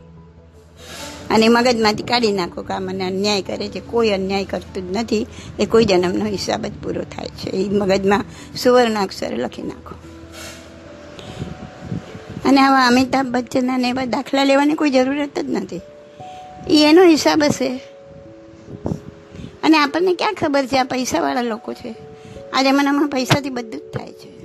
અને 1.30 1.48
મગજમાંથી 1.48 2.02
કાઢી 2.02 2.32
નાખો 2.32 2.62
કે 2.62 2.75
આ 2.75 2.78
મને 2.78 3.04
અન્યાય 3.04 3.42
કરે 3.42 3.68
છે, 3.68 3.80
કોઈ 3.80 4.08
અન્યાય 4.08 4.44
કરતું 4.44 4.92
જ 4.92 4.96
નથી, 4.96 5.26
એ 5.58 5.66
કોઈ 5.66 5.84
જન્મનો 5.84 6.25
હિસાબ 6.25 6.66
જ 6.66 6.72
પૂરો 6.82 7.02
થાય 7.02 7.28
છે. 7.28 7.50
એ 7.50 7.68
મગજમાં 7.68 8.25
સુવર્ણ 8.56 9.02
અક્ષરે 9.02 9.36
લખી 9.36 9.62
નાખો. 9.62 10.15
અને 12.46 12.60
આવા 12.60 12.86
અમિતાભ 12.86 13.26
બચ્ચનના 13.26 13.76
ને 13.76 13.88
એવા 13.88 14.04
દાખલા 14.04 14.44
લેવાની 14.44 14.74
કોઈ 14.74 14.90
જરૂરત 14.90 15.38
જ 15.38 15.50
નથી. 15.50 15.80
એ 16.70 16.86
એનો 16.88 17.02
હિસાબ 17.02 17.42
હશે. 17.44 17.80
અને 19.62 19.78
આપણને 19.78 20.14
ક્યાં 20.14 20.34
ખબર 20.34 20.66
છે 20.66 20.78
આ 20.78 20.84
પૈસાવાળા 20.84 21.42
લોકો 21.42 21.72
છે? 21.72 21.94
આ 22.52 22.62
જમાનામાં 22.62 23.08
પૈસાથી 23.08 23.50
બધું 23.50 23.80
જ 23.80 23.96
થાય 23.98 24.12
છે. 24.12 24.36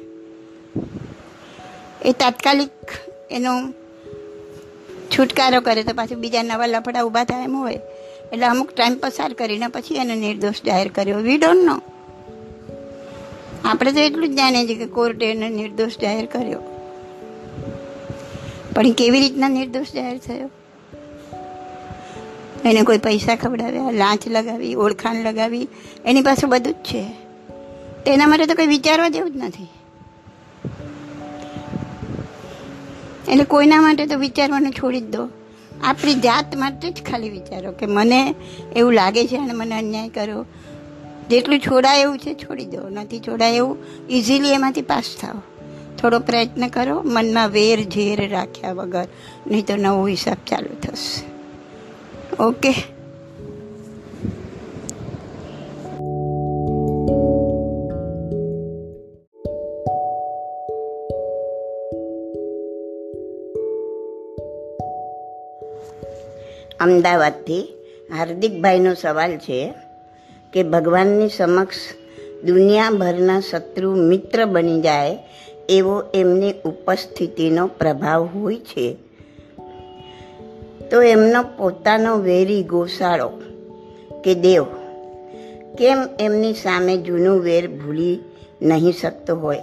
એ 2.05 2.11
તાત્કાલિક 2.11 2.69
એનો 3.31 3.73
છુટકારો 5.17 5.61
કરે 5.61 5.83
તો 5.83 5.93
પાછું 5.93 6.17
બીજા 6.17 6.43
નવા 6.43 6.65
લફડા 6.65 7.01
ઊભા 7.01 7.23
થાય 7.23 7.43
એમ 7.43 7.57
હોય. 7.57 7.79
એટલે 8.33 8.45
અમુક 8.45 8.71
ટાઈમ 8.71 8.95
પસાર 8.95 9.33
કરીને 9.33 9.67
પછી 9.67 9.95
એને 9.95 10.15
નિર્દોષ 10.15 10.55
જાહેર 10.65 10.87
કર્યો. 10.87 11.17
વી 11.17 11.37
ડોન્ટ 11.37 11.63
નો 11.63 11.81
આપણે 13.65 13.91
તો 13.91 13.99
એટલું 13.99 14.29
જ 14.29 14.37
જાણીએ 14.37 14.67
છીએ 14.67 14.75
કે 14.75 14.85
કોર્ટે 14.85 15.31
એને 15.31 15.49
નિર્દોષ 15.49 15.91
જાહેર 16.01 16.25
કર્યો. 16.25 16.70
પણ 18.75 18.91
કેવી 18.91 19.19
રીતના 19.19 19.47
નિર્દોષ 19.47 19.85
જાહેર 19.93 20.17
થયો? 20.17 20.49
એને 22.65 22.81
કોઈ 22.81 22.97
પૈસા 22.97 23.35
ખવડાવ્યા, 23.35 23.91
લાંચ 23.91 24.27
લગાવી, 24.27 24.75
ઓળખાણ 24.75 25.15
લગાવી, 25.15 25.67
એની 26.05 26.21
પાસે 26.21 26.47
બધું 26.47 26.73
જ 26.73 26.75
છે. 26.75 27.03
તેના 28.05 28.27
માટે 28.27 28.45
તો 28.45 28.53
કંઈ 28.53 28.67
વિચારવા 28.67 29.09
જેવું 29.09 29.31
જ 29.31 29.37
નથી. 29.37 29.67
એટલે 33.31 33.43
કોઈના 33.43 33.81
માટે 33.81 34.05
તો 34.05 34.17
વિચારવાનું 34.17 34.71
છોડી 34.71 35.01
જ 35.01 35.15
દો. 35.15 35.29
આપણી 35.83 36.13
જાત 36.13 36.57
માટે 36.57 36.89
જ 36.89 37.03
ખાલી 37.03 37.29
વિચારો 37.29 37.71
કે 37.71 37.85
મને 37.85 38.35
એવું 38.75 38.93
લાગે 38.93 39.27
છે 39.27 39.37
અને 39.37 39.53
મને 39.53 39.77
અન્યાય 39.77 40.09
કર્યો 40.09 40.45
જેટલું 41.29 41.59
છોડાય 41.59 42.01
એવું 42.01 42.17
છે, 42.17 42.33
છોડી 42.33 42.65
દો. 42.65 42.89
નથી 42.89 43.19
છોડાય 43.19 43.55
એવું 43.55 43.77
ઇઝીલી 44.09 44.51
એમાંથી 44.51 44.81
પાસ 44.81 45.03
થાઓ. 45.21 45.50
થોડો 46.01 46.19
પ્રયત્ન 46.19 46.67
કરો, 46.67 47.01
મનમાં 47.05 47.49
વેર 47.49 47.81
ઝેર 47.81 48.31
રાખ્યા 48.31 48.73
વગર, 48.73 49.07
નહીં 49.47 49.65
તો 49.65 49.75
નવો 49.75 50.07
હિસાબ 50.07 50.37
ચાલુ 50.47 50.75
થશે. 50.81 51.31
ઓકે? 52.43 52.73
અમદાવાદથી 66.79 67.61
હાર્દિકભાઈનો 68.17 68.93
સવાલ 68.93 69.37
છે 69.37 69.73
કે 70.53 70.63
ભગવાનની 70.63 71.29
સમક્ષ 71.29 71.75
દુનિયાભરના 72.43 73.39
શત્રુ 73.39 73.95
મિત્ર 73.95 74.45
બની 74.45 74.81
જાય 74.81 75.17
એવો 75.71 76.01
એમની 76.13 76.53
ઉપસ્થિતિનો 76.65 77.67
પ્રભાવ 77.67 78.25
હોય 78.25 78.55
છે. 78.55 78.97
તો 80.91 81.01
એમનો 81.01 81.43
પોતાનો 81.43 82.17
વેરી 82.17 82.63
ગોસાળો 82.63 83.29
કે 84.23 84.35
દેવ, 84.35 84.63
કેમ 85.77 85.97
એમની 86.19 86.53
સામે 86.53 86.97
જૂનું 86.97 87.39
વેર 87.39 87.67
ભૂલી 87.67 88.19
નહીં 88.61 88.93
શકતો 88.93 89.35
હોય? 89.35 89.59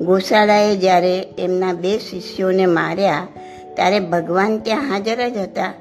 ગોશાળાએ 0.00 0.76
જ્યારે 0.76 1.24
એમના 1.38 1.72
બે 1.72 1.98
શિષ્યોને 1.98 2.66
માર્યા, 2.66 3.28
ત્યારે 3.74 4.00
ભગવાન 4.00 4.58
ત્યાં 4.58 4.82
હાજર 4.82 5.28
જ 5.28 5.36
હતા 5.36 5.72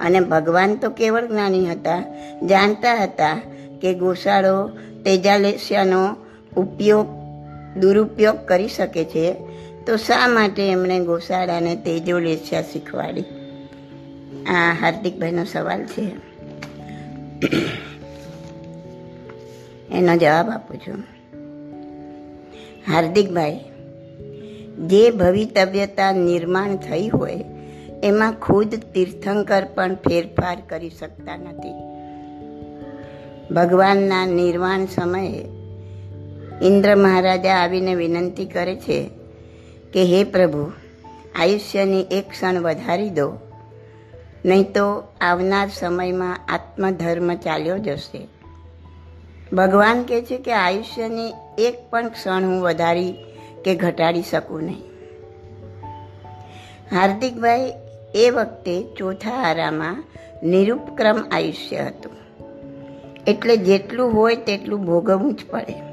અને 0.00 0.20
ભગવાન 0.20 0.76
તો 0.76 0.90
કેવળ 0.90 1.26
જ્ઞાની 1.26 1.66
હતા, 1.66 2.02
જાણતા 2.48 2.94
હતા 2.94 3.40
કે 3.82 3.94
ગોશાળો 3.94 4.68
તેજાલેસ્યાનો 5.04 6.16
ઉપયોગ 6.56 7.19
દુરુપયોગ 7.76 8.36
કરી 8.36 8.68
શકે 8.68 9.04
છે, 9.04 9.32
તો 9.86 9.96
શા 9.96 10.28
માટે 10.28 10.70
એમણે 10.70 11.00
ગોશાળાને 11.00 11.76
તેજોલેસ્યા 11.76 12.62
શીખવાડી? 12.62 13.24
આ 14.46 14.72
હાર્દિકભાઈનો 14.80 15.44
સવાલ 15.44 15.84
છે. 15.84 16.02
એનો 19.92 20.16
જવાબ 20.16 20.50
આપું 20.50 20.76
છું. 20.76 21.04
હાર્દિકભાઈ, 22.92 23.60
જે 24.86 25.10
ભવિતવ્યતા 25.10 26.12
નિર્માણ 26.12 26.76
થઈ 26.76 27.08
હોય, 27.08 27.44
એમાં 28.02 28.32
ખુદ 28.32 28.74
તીર્થંકર 28.94 29.64
પણ 29.74 29.94
ફેરફાર 29.94 30.58
કરી 30.68 30.90
શકતા 30.90 31.36
નથી. 31.36 31.72
ભગવાનના 33.54 34.26
નિર્વાણ 34.26 34.86
સમયે 34.86 35.59
ઇન્દ્ર 36.62 36.96
મહારાજા 36.96 37.54
આવીને 37.54 37.94
વિનંતી 37.94 38.46
કરે 38.46 38.76
છે 38.76 39.10
કે 39.92 40.04
હે 40.04 40.24
પ્રભુ, 40.24 40.72
આયુષ્યની 41.40 42.00
એક 42.00 42.30
ક્ષણ 42.30 42.60
વધારી 42.60 43.10
દો, 43.10 43.32
નહીં 44.44 44.72
તો 44.72 45.02
આવનાર 45.20 45.68
સમયમાં 45.68 46.40
આત્મધર્મ 46.48 47.34
ચાલ્યો 47.34 47.78
જશે. 47.78 48.28
ભગવાન 49.52 50.02
કહે 50.02 50.22
છે 50.22 50.38
કે 50.38 50.52
આયુષ્યની 50.52 51.32
એક 51.58 51.90
પણ 51.90 52.08
ક્ષણ 52.08 52.44
હું 52.44 52.62
વધારી 52.62 53.12
કે 53.64 53.74
ઘટાડી 53.74 54.22
શકું 54.22 54.62
નહીં. 54.62 54.82
હાર્દિકભાઈ, 56.92 57.72
એ 58.14 58.30
વખતે 58.30 58.82
ચોથા 58.96 59.30
આરામાં 59.30 60.04
નિરુપક્રમ 60.42 61.24
આયુષ્ય 61.32 61.76
હતું. 61.76 62.12
એટલે 63.26 63.56
જેટલું 63.56 64.12
હોય 64.12 64.36
તેટલું 64.36 64.84
ભોગવવું 64.84 65.34
જ 65.34 65.38
પડે. 65.50 65.89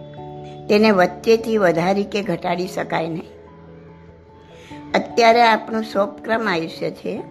તેને 0.70 0.92
વચ્ચેથી 0.92 1.58
વધારી 1.58 2.04
કે 2.04 2.24
ઘટાડી 2.24 2.68
શકાય 2.68 3.08
નહીં. 3.08 3.38
અત્યારે 4.96 5.42
આપણું 5.42 5.84
સોપક્રમ 5.84 6.48
આયુષ્ય 6.50 6.92
છે. 6.92 7.22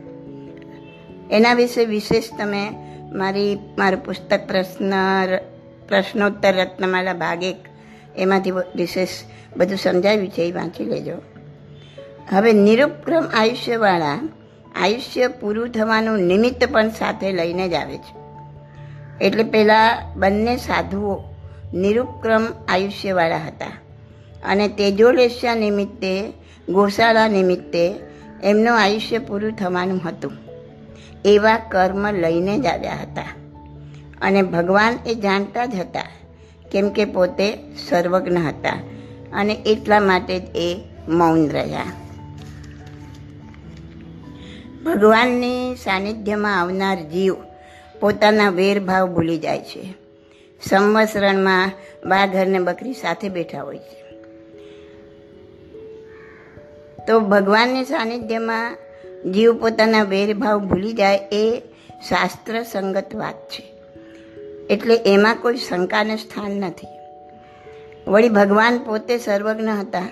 એના 1.30 1.54
વિશે 1.54 1.84
વિશેષ 1.84 2.24
તમે 2.38 2.70
મારી, 3.12 3.58
મારું 3.78 4.04
પુસ્તક 4.04 4.46
પ્રશ્ન, 4.46 4.92
પ્રશ્નોત્તર 5.88 6.54
રત્નમાલા 6.54 7.12
ભાગ 7.12 7.42
એક, 7.42 7.56
એમાંથી 8.16 8.50
વિશેષ 8.50 9.08
બધું 9.56 9.78
સમજાવ્યું 9.78 10.28
છે 10.28 10.42
એ 10.42 10.52
વાંચી 10.52 10.84
લેજો. 10.84 11.12
હવે 12.30 12.52
નિરુપક્રમ 12.52 13.24
આયુષ્યવાળા 13.34 14.28
આયુષ્ય 14.74 15.28
પૂરું 15.28 15.68
થવાનું 15.68 16.18
નિમિત્ત 16.18 16.72
પણ 16.72 16.88
સાથે 16.88 17.32
લઈને 17.32 17.68
જ 17.68 17.74
આવે 17.74 17.98
છે. 17.98 18.26
એટલે 19.24 19.42
પહેલાં 19.42 20.14
બંને 20.14 20.56
સાધુઓ 20.56 21.35
નિરુપક્રમ 21.74 22.46
આયુષ્યવાળા 22.68 23.36
હતા. 23.36 23.66
અને 24.44 24.68
તેજોલેસ્યા 24.68 25.54
નિમિત્તે, 25.54 26.32
ગોશાળા 26.68 27.28
નિમિત્તે 27.28 27.94
એમનું 28.42 28.82
આયુષ્ય 28.82 29.18
પૂરું 29.18 29.52
થવાનું 29.52 30.00
હતું. 30.08 30.32
એવા 31.24 31.56
કર્મ 31.56 32.10
લઈને 32.10 32.58
જ 32.58 32.66
આવ્યા 32.66 32.92
હતા. 32.92 33.24
અને 34.22 34.42
ભગવાન 34.42 34.98
એ 35.06 35.14
જાણતા 35.14 35.66
જ 35.66 35.74
હતા 35.74 36.02
કેમ 36.72 36.88
કે 36.88 37.04
પોતે 37.04 37.56
સર્વજ્ઞ 37.88 38.36
હતા 38.36 38.80
અને 39.32 39.52
એટલા 39.52 40.00
માટે 40.00 40.38
જ 40.38 40.42
એ 40.54 40.80
મૌન 41.08 41.48
રહ્યા. 41.48 41.82
ભગવાનની 44.86 45.76
સાનિધ્યમાં 45.76 46.60
આવનાર 46.60 47.02
જીવ 47.02 47.34
પોતાના 48.00 48.50
વેરભાવ 48.50 49.14
ભૂલી 49.14 49.38
જાય 49.38 49.58
છે. 49.58 50.05
સંવત્સરણમાં 50.62 51.70
વાઘર 52.04 52.46
ને 52.46 52.58
બકરી 52.58 52.92
સાથે 52.92 53.28
બેઠા 53.28 53.62
હોય 53.62 53.78
છે. 53.78 54.06
તો 57.06 57.20
ભગવાનની 57.20 57.84
સાનિધ્યમાં 57.84 58.76
જીવ 59.32 59.60
પોતાના 59.60 60.02
વેરભાવ 60.02 60.60
ભૂલી 60.60 60.92
જાય 60.92 61.16
એ 61.16 61.62
શાસ્ત્ર 62.08 62.62
સંગત 62.62 63.14
વાત 63.14 63.34
છે. 63.34 63.72
એટલે 64.70 64.96
એમાં 65.06 65.36
કોઈ 65.42 65.56
શંકાને 65.56 66.16
સ્થાન 66.16 66.50
નથી. 66.50 66.86
વળી 68.10 68.28
ભગવાન 68.28 68.78
પોતે 68.78 69.18
સર્વજ્ઞ 69.18 69.68
હતા. 69.68 70.08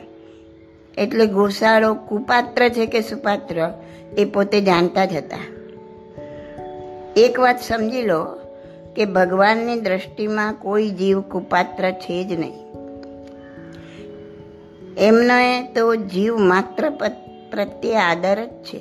એટલે 0.98 1.26
ગોસાળો 1.26 1.94
કુપાત્ર 1.94 2.68
છે 2.68 2.86
કે 2.86 3.00
સુપાત્ર 3.00 3.72
એ 4.18 4.24
પોતે 4.24 4.60
જાણતા 4.60 5.04
જ 5.04 5.12
હતા. 5.14 5.38
એક 7.16 7.40
વાત 7.40 7.62
સમજી 7.62 8.02
લો 8.02 8.43
કે 8.96 9.04
ભગવાનની 9.04 9.80
દ્રષ્ટિમાં 9.80 10.54
કોઈ 10.54 10.90
જીવ 10.90 11.20
કુપાત્ર 11.20 11.90
છે 11.90 12.24
જ 12.24 12.32
નહીં. 12.32 12.64
એમને 14.98 15.72
તો 15.72 15.94
જીવ 15.94 16.36
માત્ર 16.36 16.90
પ્રત્યે 17.50 17.96
આદર 17.96 18.44
જ 18.44 18.48
છે. 18.48 18.78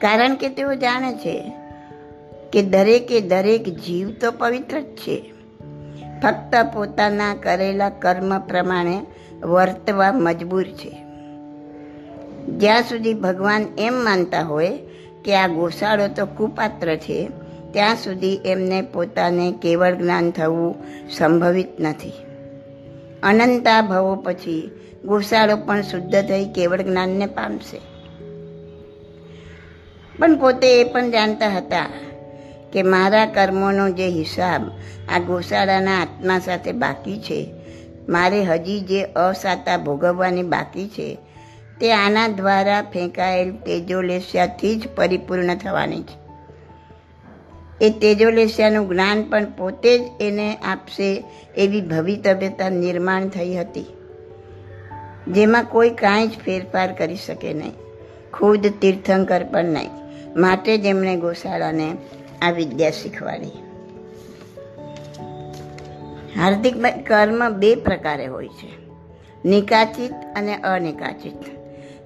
કારણ 0.00 0.34
કે 0.34 0.48
તેઓ 0.48 0.74
જાણે 0.74 1.12
છે 1.12 1.52
કે 2.52 2.62
દરેકે 2.62 3.20
દરેક 3.20 3.68
જીવ 3.68 4.10
તો 4.20 4.30
પવિત્ર 4.30 4.80
જ 4.80 4.84
છે. 4.84 5.32
ફક્ત 6.22 6.74
પોતાના 6.74 7.34
કરેલા 7.34 7.90
કર્મ 7.90 8.38
પ્રમાણે 8.38 9.00
વર્તવા 9.42 10.12
મજબૂર 10.12 10.64
છે. 10.64 11.04
જ્યાં 12.44 12.82
સુધી 12.82 13.14
ભગવાન 13.14 13.66
એમ 13.78 13.94
માનતા 13.94 14.40
હોય 14.40 14.78
કે 15.24 15.36
આ 15.36 15.46
ગોસાળો 15.46 16.08
તો 16.08 16.26
કુપાત્ર 16.26 16.96
છે 16.96 17.43
ત્યાં 17.74 17.96
સુધી 17.96 18.40
એમને 18.44 18.82
પોતાને 18.82 19.54
કેવળ 19.62 19.94
જ્ઞાન 19.94 20.30
થવું 20.30 20.74
સંભવિત 21.10 21.80
નથી. 21.80 22.12
અનંતા 23.22 23.82
ભવો 23.82 24.14
પછી 24.14 24.70
ગોસાળો 25.04 25.56
પણ 25.56 25.82
શુદ્ધ 25.82 26.22
થઈ 26.22 26.44
કેવળ 26.44 26.82
જ્ઞાનને 26.82 27.26
પામશે. 27.26 27.80
પણ 30.18 30.40
પોતે 30.40 30.80
એ 30.80 30.84
પણ 30.84 31.10
જાણતા 31.10 31.48
હતા 31.48 31.86
કે 32.72 32.82
મારા 32.82 33.26
કર્મોનો 33.26 33.90
જે 33.90 34.08
હિસાબ 34.08 34.62
આ 35.14 35.18
ગોશાળાના 35.18 36.00
આત્મા 36.00 36.38
સાથે 36.38 36.72
બાકી 36.72 37.18
છે, 37.18 37.54
મારે 38.08 38.42
હજી 38.42 38.80
જે 38.80 39.02
અસાતા 39.02 39.76
ભોગવવાની 39.76 40.42
બાકી 40.42 40.88
છે, 40.88 41.18
તે 41.80 41.92
આના 41.92 42.28
દ્વારા 42.28 42.82
ફેંકાયેલ 42.82 43.56
તેજોલેસ્યાથી 43.56 44.76
જ 44.76 44.88
પરિપૂર્ણ 44.96 45.54
થવાની 45.54 46.02
છે. 46.02 46.23
એ 47.80 47.90
તેજોલેસ્યાનું 47.90 48.88
જ્ઞાન 48.88 49.22
પણ 49.22 49.50
પોતે 49.50 49.98
જ 49.98 50.02
એને 50.20 50.56
આપશે 50.56 51.24
એવી 51.56 51.80
ભવિતવ્યતા 51.80 52.68
નિર્માણ 52.68 53.28
થઈ 53.28 53.54
હતી, 53.54 53.86
જેમાં 55.28 55.64
કોઈ 55.64 55.90
કાંઈ 55.90 56.26
જ 56.26 56.38
ફેરફાર 56.44 56.92
કરી 56.92 57.16
શકે 57.16 57.52
નહીં, 57.52 57.72
ખુદ 58.34 58.66
તીર્થંકર 58.80 59.44
પણ 59.44 59.64
નહીં. 59.64 59.90
માટે 60.36 60.78
જ 60.78 60.86
એમણે 60.86 61.16
ગોશાળાને 61.16 61.96
આ 62.42 62.50
વિદ્યા 62.50 62.90
શીખવાડી. 62.90 63.52
હાર્દિક 66.40 67.06
કર્મ 67.06 67.48
બે 67.50 67.74
પ્રકારે 67.74 68.26
હોય 68.26 68.48
છે. 68.48 68.72
નિકાચિત 69.48 70.12
અને 70.36 70.54
અનિકાચિત. 70.54 71.42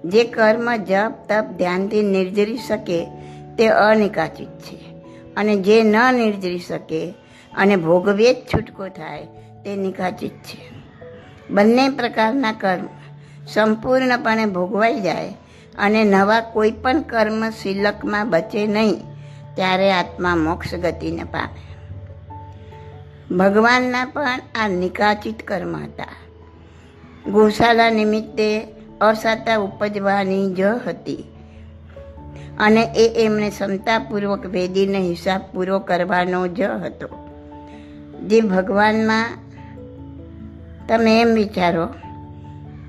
જે 0.04 0.25
કર્મ 0.25 0.76
જપ 0.76 1.12
તપ 1.28 1.44
ધ્યાનથી 1.56 2.02
નિર્જરી 2.02 2.58
શકે 2.58 3.04
તે 3.58 3.66
અનિકાચિત 3.66 4.48
છે. 4.48 4.88
અને 5.38 5.57
જે 5.57 5.83
ન 5.83 5.97
નિર્જરી 6.14 6.59
શકે 6.59 7.14
અને 7.57 7.76
ભોગવે 7.76 8.35
જ 8.35 8.37
છૂટકો 8.37 8.88
થાય 8.88 9.25
તે 9.64 9.76
નિકાચિત 9.76 10.33
છે. 10.33 10.61
બંને 11.50 11.88
પ્રકારના 11.88 12.52
કર્મ 12.52 12.88
સંપૂર્ણપણે 13.47 14.47
ભોગવાઈ 14.47 15.00
જાય 15.00 15.35
અને 15.78 16.04
નવા 16.04 16.40
કોઈ 16.40 16.71
પણ 16.71 17.02
કર્મ 17.02 17.50
શિલકમાં 17.50 18.30
બચે 18.30 18.66
નહીં, 18.66 18.97
ત્યારે 19.54 19.92
આત્મા 19.92 20.37
મોક્ષ 20.37 20.75
ગતિને 20.75 21.25
પામે. 21.25 21.68
ભગવાનના 23.37 24.04
પણ 24.04 24.40
આ 24.64 24.68
નિકાચિત 24.68 25.42
કર્મ 25.42 25.76
હતા. 25.76 26.07
ગૌશાલા 27.30 27.90
નિમિત્તે 27.90 28.66
અસાતા 29.00 29.57
ઉપજવાની 29.57 30.54
જ 30.54 30.61
હતી. 30.61 31.24
અને 32.61 32.83
એ 32.97 33.25
એમણે 33.25 33.51
ક્ષમતાપૂર્વક 33.51 34.47
વેદીને 34.47 34.99
હિસાબ 34.99 35.40
પૂરો 35.55 35.79
કરવાનો 35.79 36.47
જ 36.47 36.61
હતો. 36.61 37.09
જે 38.27 38.40
ભગવાનમાં 38.40 39.38
તમે 40.88 41.21
એમ 41.21 41.29
વિચારો 41.29 41.87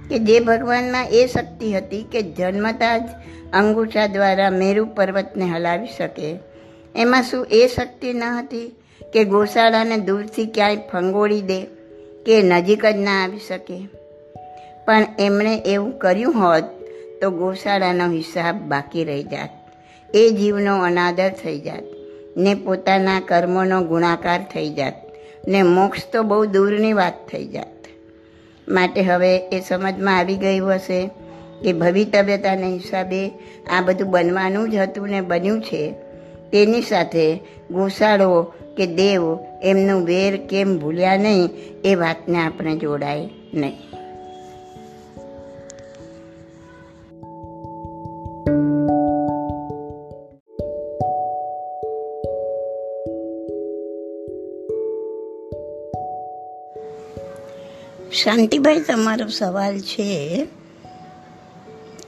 કે 0.10 0.20
જે 0.20 0.40
ભગવાનમાં 0.40 1.06
એ 1.06 1.28
શક્તિ 1.28 1.74
હતી 1.74 2.04
કે 2.04 2.22
જન્મતા 2.22 2.98
જ 2.98 3.10
અંગૂઠા 3.54 4.08
દ્વારા 4.08 4.50
મેરુ 4.50 4.86
પર્વતને 4.86 5.46
હલાવી 5.46 5.88
શકે, 5.98 6.40
એમાં 6.96 7.24
શું 7.24 7.48
એ 7.52 7.68
શક્તિ 7.68 8.14
ન 8.14 8.24
હતી 8.24 8.76
કે 9.14 9.24
ગોશાળાને 9.24 9.98
દૂરથી 9.98 10.46
ક્યાંય 10.46 10.76
ફંગોળી 10.76 11.42
દે 11.42 11.62
કે 12.26 12.42
નજીક 12.42 12.86
જ 12.86 12.98
ના 12.98 13.24
આવી 13.24 13.40
શકે? 13.40 13.90
પણ 14.86 15.06
એમણે 15.20 15.56
એવું 15.66 15.98
કર્યું 15.98 16.34
હોત 16.34 16.64
તો 17.22 17.32
ગોશાળાનો 17.32 18.12
હિસાબ 18.12 18.56
બાકી 18.56 19.04
રહી 19.04 19.24
જાત. 19.24 19.59
એ 20.14 20.30
જીવનો 20.30 20.84
અનાદર 20.84 21.30
થઈ 21.30 21.60
જાત. 21.60 21.84
ને 22.38 22.56
પોતાના 22.56 23.20
કર્મોનો 23.20 23.82
ગુણાકાર 23.82 24.44
થઈ 24.44 24.70
જાત. 24.70 24.94
ને 25.48 25.62
મોક્ષ 25.62 26.02
તો 26.14 26.24
બહુ 26.24 26.46
દૂરની 26.46 26.94
વાત 26.94 27.14
થઈ 27.32 27.48
જાત. 27.48 27.86
માટે 28.68 29.02
હવે 29.02 29.38
એ 29.38 29.60
સમજમાં 29.60 30.18
આવી 30.18 30.36
ગયું 30.36 30.76
હશે 30.76 31.10
કે 31.64 31.74
ભવિતવ્યતાના 31.74 32.68
હિસાબે 32.68 33.32
આ 33.72 33.82
બધું 33.82 34.12
બનવાનું 34.12 34.72
જ 34.72 34.76
હતું 34.76 35.10
ને 35.10 35.22
બન્યું 35.22 35.62
છે. 35.62 35.94
તેની 36.52 36.82
સાથે 36.82 37.40
ગોસાળો 37.72 38.42
કે 38.78 38.88
દેવ 38.88 39.40
એમનું 39.64 40.06
વેર 40.06 40.38
કેમ 40.38 40.78
ભૂલ્યા 40.78 41.18
નહીં 41.18 41.50
એ 41.84 41.96
વાતને 41.96 42.40
આપણે 42.40 42.76
જોડાય 42.78 43.30
નહીં. 43.54 43.99
શાંતિભાઈ, 58.24 58.80
તમારો 58.80 59.28
સવાલ 59.28 59.80
છે 59.80 60.46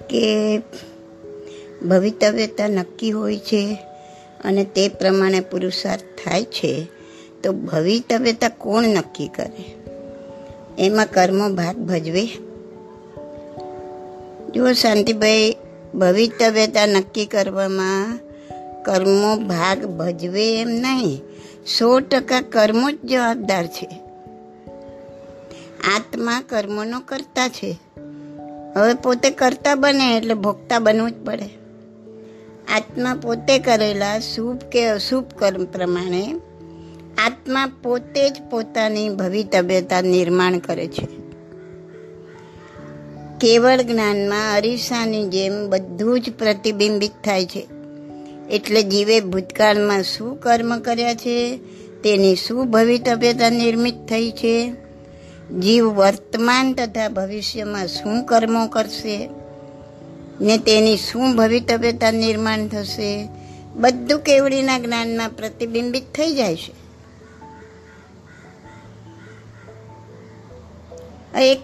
કે 0.10 0.58
ભવિતવ્યતા 1.88 2.68
નક્કી 2.68 3.12
હોય 3.12 3.38
છે 3.38 3.78
અને 4.46 4.64
તે 4.64 4.88
પ્રમાણે 4.88 5.40
પુરુષાર્થ 5.40 6.02
થાય 6.02 6.44
છે, 6.44 6.88
તો 7.44 7.54
ભવિતવ્યતા 7.54 8.50
કોણ 8.50 8.84
નક્કી 8.84 9.28
કરે? 9.28 9.76
એમાં 10.80 11.06
કર્મો 11.06 11.50
ભાગ 11.50 11.78
ભજવે? 11.78 12.26
જુઓ 14.56 14.74
શાંતિભાઈ, 14.74 15.56
ભવિતવ્યતા 15.96 16.86
નક્કી 16.86 17.26
કરવામાં 17.26 18.20
કર્મો 18.84 19.36
ભાગ 19.36 19.86
ભજવે 19.86 20.62
એમ 20.62 20.70
નહીં. 20.70 21.22
સો 21.80 22.00
ટકા 22.00 22.42
કર્મો 22.42 22.92
જ 22.92 22.98
જવાબદાર 23.06 23.68
છે. 23.68 24.11
આત્મા 25.82 26.42
કર્મોનો 26.50 27.00
કરતા 27.00 27.48
છે. 27.48 27.80
હવે 28.76 28.94
પોતે 28.94 29.30
કરતા 29.30 29.76
બને 29.76 30.18
એટલે 30.18 30.34
ભોગતા 30.34 30.80
બનવું 30.80 31.12
જ 31.12 31.14
પડે. 31.14 31.50
આત્મા 32.76 33.16
પોતે 33.16 33.60
કરેલા 33.60 34.20
શુભ 34.20 34.58
કે 34.58 34.86
અશુભ 34.86 35.24
કર્મ 35.24 35.66
પ્રમાણે 35.66 36.36
આત્મા 37.18 37.72
પોતે 37.84 38.30
જ 38.30 38.34
પોતાની 38.50 39.10
ભવિતવ્યતા 39.10 40.02
નિર્માણ 40.02 40.58
કરે 40.58 40.88
છે. 40.88 41.08
કેવળ 43.42 43.82
જ્ઞાનમાં 43.82 44.56
અરીસાની 44.56 45.30
જેમ 45.30 45.70
બધું 45.70 46.22
જ 46.22 46.34
પ્રતિબિંબિત 46.40 47.12
થાય 47.26 47.46
છે. 47.46 47.68
એટલે 48.52 48.84
જીવે 48.84 49.20
ભૂતકાળમાં 49.20 50.04
શું 50.04 50.40
કર્મ 50.40 50.80
કર્યા 50.80 51.14
છે, 51.14 51.58
તેની 52.04 52.36
શું 52.36 52.72
ભવિતવ્યતા 52.72 53.50
નિર્મિત 53.50 53.96
થઈ 53.96 54.32
છે 54.32 54.74
જીવ 55.60 55.86
વર્તમાન 55.86 56.74
તથા 56.74 57.10
ભવિષ્યમાં 57.10 57.88
શું 57.88 58.26
કર્મો 58.26 58.68
કરશે 58.68 59.30
ને 60.42 60.58
તેની 60.58 60.98
શું 60.98 61.36
ભવિતવ્યતા 61.36 62.12
નિર્માણ 62.12 62.68
થશે, 62.68 63.28
બધું 63.76 64.20
કેવડીના 64.20 64.80
જ્ઞાનમાં 64.80 65.30
પ્રતિબિંબિત 65.30 66.04
થઈ 66.16 66.36
જાય 66.36 66.56
છે. 66.56 66.74
એક 71.42 71.60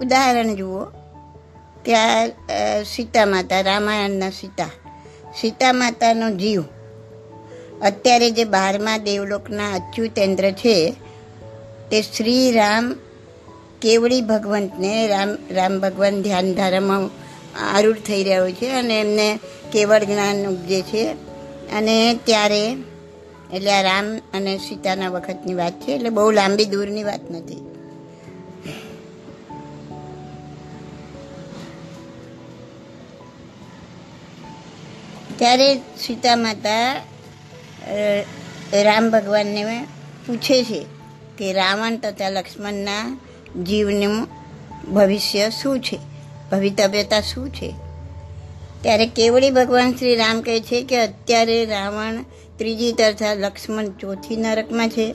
ઉદાહરણ 0.00 0.54
જુઓ 0.54 0.84
આ 1.88 2.28
સીતા 2.82 3.26
માતા, 3.26 3.60
રામાયણના 3.60 4.30
સીતા. 4.30 4.70
સીતા 5.40 5.72
માતાનો 5.72 6.30
જીવ. 6.30 6.62
અત્યારે 7.82 8.30
જે 8.30 8.44
બારમા 8.44 8.96
દેવલોકના 8.96 9.70
અચ્યુતેન્દ્ર 9.70 10.50
છે 10.50 10.94
તે 11.90 11.98
શ્રી 12.02 12.52
રામ 12.52 12.86
કેવડી 13.82 14.22
ભગવંતને 14.22 15.06
રામ 15.08 15.30
રામ 15.50 15.74
ભગવાન 15.80 16.22
ધ્યાન 16.22 16.48
ધારામાં 16.54 17.04
આરૂઢ 17.74 18.00
થઈ 18.06 18.22
રહ્યો 18.24 18.50
છે 18.50 18.68
અને 18.70 19.00
એમને 19.00 19.28
કેવળ 19.72 20.04
જ્ઞાન 20.04 20.38
ઉપજે 20.46 20.80
છે. 20.82 21.04
અને 21.72 21.96
ત્યારે 22.24 22.60
એટલે 23.54 23.72
આ 23.72 23.82
રામ 23.82 24.06
અને 24.34 24.52
સીતાના 24.58 25.08
વખતની 25.08 25.54
વાત 25.54 25.80
છે, 25.80 25.90
એટલે 25.92 26.10
બહુ 26.10 26.30
લાંબી 26.30 26.64
દૂરની 26.64 27.02
વાત 27.02 27.24
નથી. 27.30 27.62
ત્યારે 35.38 35.68
સીતા 36.00 36.36
માતા 36.36 36.84
રામ 38.82 39.10
ભગવાનને 39.10 39.62
પૂછે 40.26 40.64
છે 40.64 40.80
કે 41.38 41.52
રાવણ 41.52 41.96
તથા 41.96 42.28
લક્ષ્મણના 42.28 43.20
જીવનું 43.64 44.26
ભવિષ્ય 44.94 45.50
શું 45.50 45.80
છે? 45.80 45.98
ભવિતવ્યતા 46.52 47.20
શું 47.20 47.50
છે? 47.50 47.74
ત્યારે 48.82 49.06
કેવડી 49.06 49.50
ભગવાન 49.50 49.92
શ્રી 49.92 50.16
રામ 50.16 50.40
કહે 50.40 50.60
છે 50.60 50.82
કે 50.82 51.00
અત્યારે 51.00 51.64
રાવણ 51.64 52.24
ત્રીજી 52.56 52.92
તથા 52.92 53.34
લક્ષ્મણ 53.34 53.86
ચોથી 53.86 54.36
નરકમાં 54.36 54.88
છે. 54.88 55.14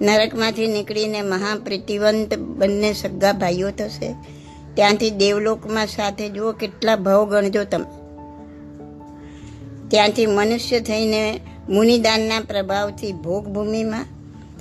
નરકમાંથી 0.00 0.66
નીકળીને 0.66 1.22
મહાપ્રીતિવંત 1.22 2.34
બંને 2.34 2.92
સગા 2.92 3.32
ભાઈઓ 3.32 3.70
થશે. 3.70 4.14
ત્યાંથી 4.74 5.10
દેવલોકમાં 5.10 5.86
સાથે 5.86 6.28
જુઓ 6.28 6.52
કેટલા 6.52 6.96
ભાવ 6.96 7.30
ગણજો 7.30 7.64
તમે. 7.64 8.02
ત્યાંથી 9.88 10.26
મનુષ્ય 10.26 10.80
થઈને 10.80 11.40
મુનિદાનના 11.68 12.40
પ્રભાવથી 12.40 13.12
ભોગભૂમિમાં 13.12 14.06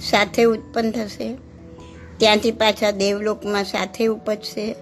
સાથે 0.10 0.44
ઉત્પન્ન 0.44 0.92
થશે. 0.92 1.38
ત્યાંથી 2.18 2.52
પાછા 2.52 2.92
દેવલોકમાં 2.92 3.64
સાથે 3.64 4.06
ઉપજશે. 4.06 4.76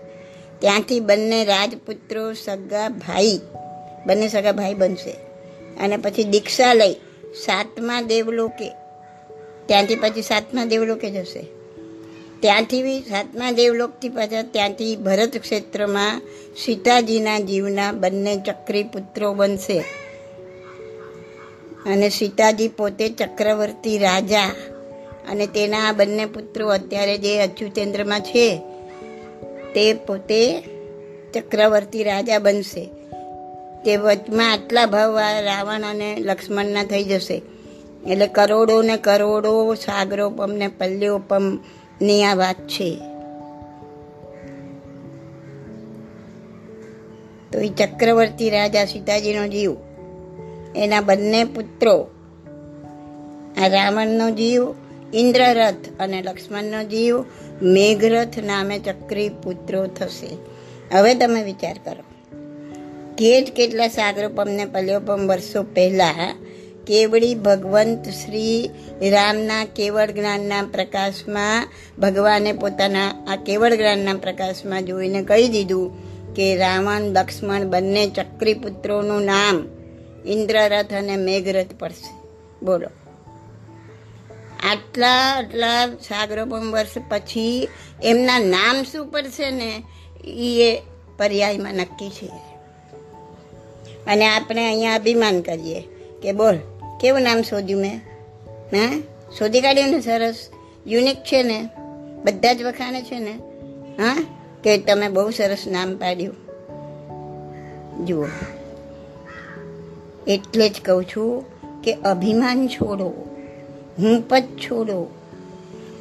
ત્યાંથી 0.59 0.99
બંને 0.99 1.45
રાજપુત્રો 1.45 2.33
સગા 2.33 2.89
ભાઈ, 2.89 3.39
બંને 4.05 4.27
સગા 4.27 4.51
ભાઈ 4.51 4.73
બનશે. 4.73 5.11
અને 5.79 5.97
પછી 5.97 6.23
દીક્ષા 6.23 6.73
લઈ 6.73 6.93
સાતમા 7.45 8.01
દેવલોકે, 8.01 8.69
ત્યાંથી 9.65 9.95
પછી 9.95 10.21
સાતમા 10.21 10.65
દેવલોકે 10.65 11.11
જશે. 11.11 11.45
ત્યાંથી 12.39 12.83
બી 12.83 12.99
સાતમા 12.99 13.51
દેવલોકથી 13.51 14.09
પાછા 14.09 14.41
ત્યાંથી 14.41 14.95
ભરત 14.95 15.37
ક્ષેત્રમાં 15.37 16.21
સીતાજીના 16.65 17.39
જીવના 17.39 17.91
બંને 17.91 18.37
ચક્રી 18.37 18.83
પુત્રો 18.83 19.33
બનશે. 19.33 19.83
અને 21.85 22.09
સીતાજી 22.09 22.67
પોતે 22.67 23.09
ચક્રવર્તી 23.09 23.97
રાજા 23.97 24.51
અને 25.29 25.47
તેના 25.47 25.89
આ 25.89 25.91
બંને 25.91 26.25
પુત્રો 26.25 26.69
અત્યારે 26.69 27.17
જે 27.17 27.39
અચ્યુતેન્દ્રમાં 27.39 28.21
છે, 28.21 28.61
તે 29.75 29.93
પોતે 29.93 30.61
ચક્રવર્તી 31.33 32.03
રાજા 32.03 32.39
બનશે. 32.39 32.89
તે 33.85 33.97
વચમાં 33.97 34.51
આટલા 34.51 34.85
ભાવ 34.85 35.19
રાવણ 35.19 35.81
અને 35.81 36.15
લક્ષ્મણના 36.19 36.83
થઈ 36.83 37.03
જશે. 37.03 37.41
એટલે 38.07 38.27
કરોડો 38.27 38.81
ને 38.81 38.97
કરોડો 38.97 39.73
સાગરોપમ 39.73 40.51
ને 40.51 40.67
પલ્યોપમની 40.67 42.23
આ 42.23 42.35
વાત 42.35 42.55
છે. 42.55 43.01
તો 47.51 47.59
એ 47.59 47.69
ચક્રવર્તી 47.69 48.49
રાજા 48.49 48.85
સીતાજીનો 48.85 49.47
જીવ, 49.47 49.75
એના 50.75 51.01
બંને 51.01 51.43
પુત્રો, 51.43 52.09
આ 53.61 53.67
રાવણનો 53.67 54.29
જીવ 54.29 54.73
ઇન્દ્રરથ 55.13 55.75
અને 55.99 56.21
લક્ષ્મણનો 56.21 56.83
જીવ 56.83 57.23
મેઘરથ 57.61 58.39
નામે 58.45 58.79
ચક્રી 58.79 59.29
પુત્રો 59.29 59.87
થશે. 59.87 60.37
હવે 60.97 61.15
તમે 61.15 61.43
વિચાર 61.43 61.79
કરો. 61.85 62.03
કેટ 63.17 63.55
કેટલા 63.55 63.87
સાગરોપમને 63.87 64.65
પલ્યોપમ 64.65 65.27
વર્ષો 65.27 65.63
પહેલાં 65.63 66.35
કેવડી 66.87 67.35
ભગવંત 67.35 68.07
શ્રી 68.07 68.69
રામના 69.09 69.65
કેવળ 69.65 70.11
જ્ઞાનના 70.11 70.61
પ્રકાશમાં 70.61 71.67
ભગવાને 71.99 72.53
પોતાના 72.53 73.09
આ 73.09 73.35
કેવળ 73.35 73.75
જ્ઞાનના 73.75 74.13
પ્રકાશમાં 74.13 74.85
જોઈને 74.85 75.23
કહી 75.23 75.47
દીધું 75.47 76.09
કે 76.33 76.57
રાવણ, 76.57 77.01
લક્ષ્મણ 77.01 77.63
બંને 77.63 78.09
ચક્રી 78.09 78.53
પુત્રોનું 78.53 79.21
નામ 79.21 79.67
ઇન્દ્રરથ 80.25 80.93
અને 80.93 81.15
મેઘરથ 81.15 81.67
પડશે. 81.79 82.27
બોલો. 82.65 82.87
આટલા 84.63 85.35
આટલા 85.37 85.87
સાગરોપમ 85.87 86.71
વર્ષ 86.71 86.97
પછી 87.09 87.67
એમના 88.03 88.39
નામ 88.39 88.83
શું 88.83 89.07
પડશે 89.07 89.51
ને 89.51 89.83
એ 90.25 90.81
પર્યાયમાં 91.17 91.73
નક્કી 91.73 92.09
છે. 92.09 92.31
અને 94.07 94.27
આપણે 94.27 94.67
અહીંયા 94.67 94.95
અભિમાન 94.95 95.41
કરીએ 95.41 95.81
કે 96.21 96.31
બોલ, 96.31 96.57
કેવું 97.01 97.21
નામ 97.21 97.41
શોધ્યું 97.41 97.81
મેં? 97.81 97.97
હા? 98.71 99.01
શોધી 99.37 99.61
કાઢ્યું 99.61 99.89
ને 99.89 100.01
સરસ. 100.01 100.49
યુનિક 100.87 101.17
છે 101.17 101.43
ને? 101.43 101.69
બધા 102.23 102.53
જ 102.53 102.63
વખાણે 102.63 103.01
છે 103.01 103.19
ને? 103.19 103.31
હા? 104.03 104.25
કે 104.63 104.77
તમે 104.77 105.09
બહુ 105.09 105.31
સરસ 105.31 105.67
નામ 105.67 105.97
પાડ્યું. 105.97 106.35
જુઓ. 108.05 108.25
એટલે 110.27 110.69
જ 110.69 110.81
કહું 110.85 111.05
છું 111.05 111.45
કે 111.81 111.93
અભિમાન 111.93 112.67
છોડો. 112.67 113.28
હું 113.99 114.21
પદ 114.21 114.43
છોડો 114.57 115.07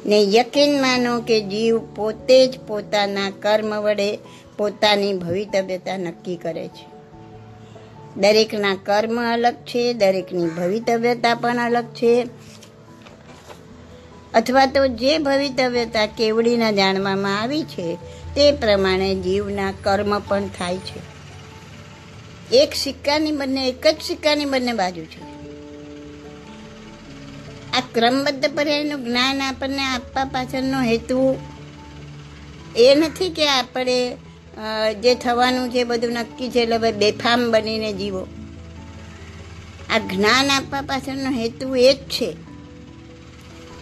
ને 0.05 0.27
યકીન 0.35 0.81
માનો 0.81 1.21
કે 1.21 1.41
જીવ 1.41 1.79
પોતે 1.95 2.47
જ 2.47 2.59
પોતાના 2.59 3.29
કર્મ 3.29 3.81
વડે 3.81 4.19
પોતાની 4.57 5.13
ભવિતવ્યતા 5.13 5.97
નક્કી 5.97 6.35
કરે 6.35 6.67
છે. 6.67 6.99
દરેકના 8.17 8.75
કર્મ 8.75 9.21
અલગ 9.33 9.53
છે, 9.53 9.93
દરેકની 9.93 10.45
ભવિતવ્યતા 10.45 11.35
પણ 11.35 11.57
અલગ 11.57 11.83
છે. 11.83 12.27
અથવા 14.33 14.65
તો 14.65 14.87
જે 14.87 15.17
ભવિતવ્યતા 15.17 16.05
કેવડીના 16.05 16.71
જાણવામાં 16.71 17.41
આવી 17.41 17.63
છે, 17.63 17.95
તે 18.35 18.51
પ્રમાણે 18.51 19.15
જીવના 19.15 19.73
કર્મ 19.83 20.19
પણ 20.19 20.47
થાય 20.47 20.77
છે. 20.77 21.01
એક 22.55 22.75
સિક્કાની 22.75 23.31
બંને, 23.31 23.69
એક 23.69 23.87
જ 23.87 23.95
સિક્કાની 24.01 24.45
બંને 24.45 24.73
બાજુ 24.73 25.01
છે. 25.01 25.28
ક્રમબદ્ધ 27.93 28.45
પર્યાયનું 28.55 29.05
જ્ઞાન 29.05 29.39
આપણને 29.41 29.83
આપવા 29.85 30.25
પાછળનો 30.25 30.79
હેતુ 30.81 31.19
એ 32.77 32.89
નથી 32.95 33.29
કે 33.29 33.45
આપણે 33.49 33.97
જે 34.93 35.11
થવાનું 35.15 35.71
છે 35.71 35.83
બધું 35.83 36.13
નક્કી 36.13 36.49
છે, 36.49 36.59
એટલે 36.63 36.77
ભાઈ 36.77 36.91
બેફામ 36.91 37.41
બનીને 37.51 37.91
જીવો. 37.93 38.23
આ 39.89 39.99
જ્ઞાન 39.99 40.47
આપવા 40.49 40.81
પાછળનો 40.81 41.31
હેતુ 41.31 41.67
એ 41.75 41.93
જ 41.93 41.95
છે 42.09 42.29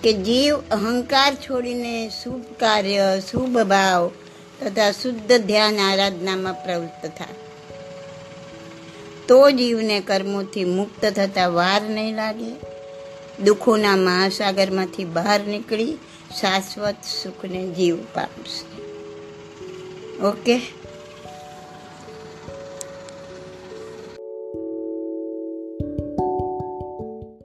કે 0.04 0.12
જીવ 0.14 0.54
અહંકાર 0.72 1.32
છોડીને 1.36 1.94
શુભ 2.10 2.46
કાર્ય, 2.60 3.06
શુભ 3.20 3.58
ભાવ 3.64 4.04
તથા 4.62 4.92
શુદ્ધ 4.92 5.32
ધ્યાન 5.42 5.78
આરાધનામાં 5.80 6.58
પ્રવૃત્ત 6.64 7.04
થાય 7.18 7.38
તો 9.28 9.40
જીવને 9.52 9.98
કર્મોથી 10.00 10.68
મુક્ત 10.78 11.02
થતા 11.06 11.48
વાર 11.48 11.82
નહીં 11.90 12.16
લાગે. 12.16 12.52
દુઃખોના 13.44 13.96
મહાસાગરમાંથી 13.96 15.06
બહાર 15.06 15.40
નીકળી 15.42 15.94
શાશ્વત 16.42 16.96
સુખને 17.24 17.68
જીવ 17.68 17.98
પામશે. 18.14 18.66
ઓકે 20.24 20.62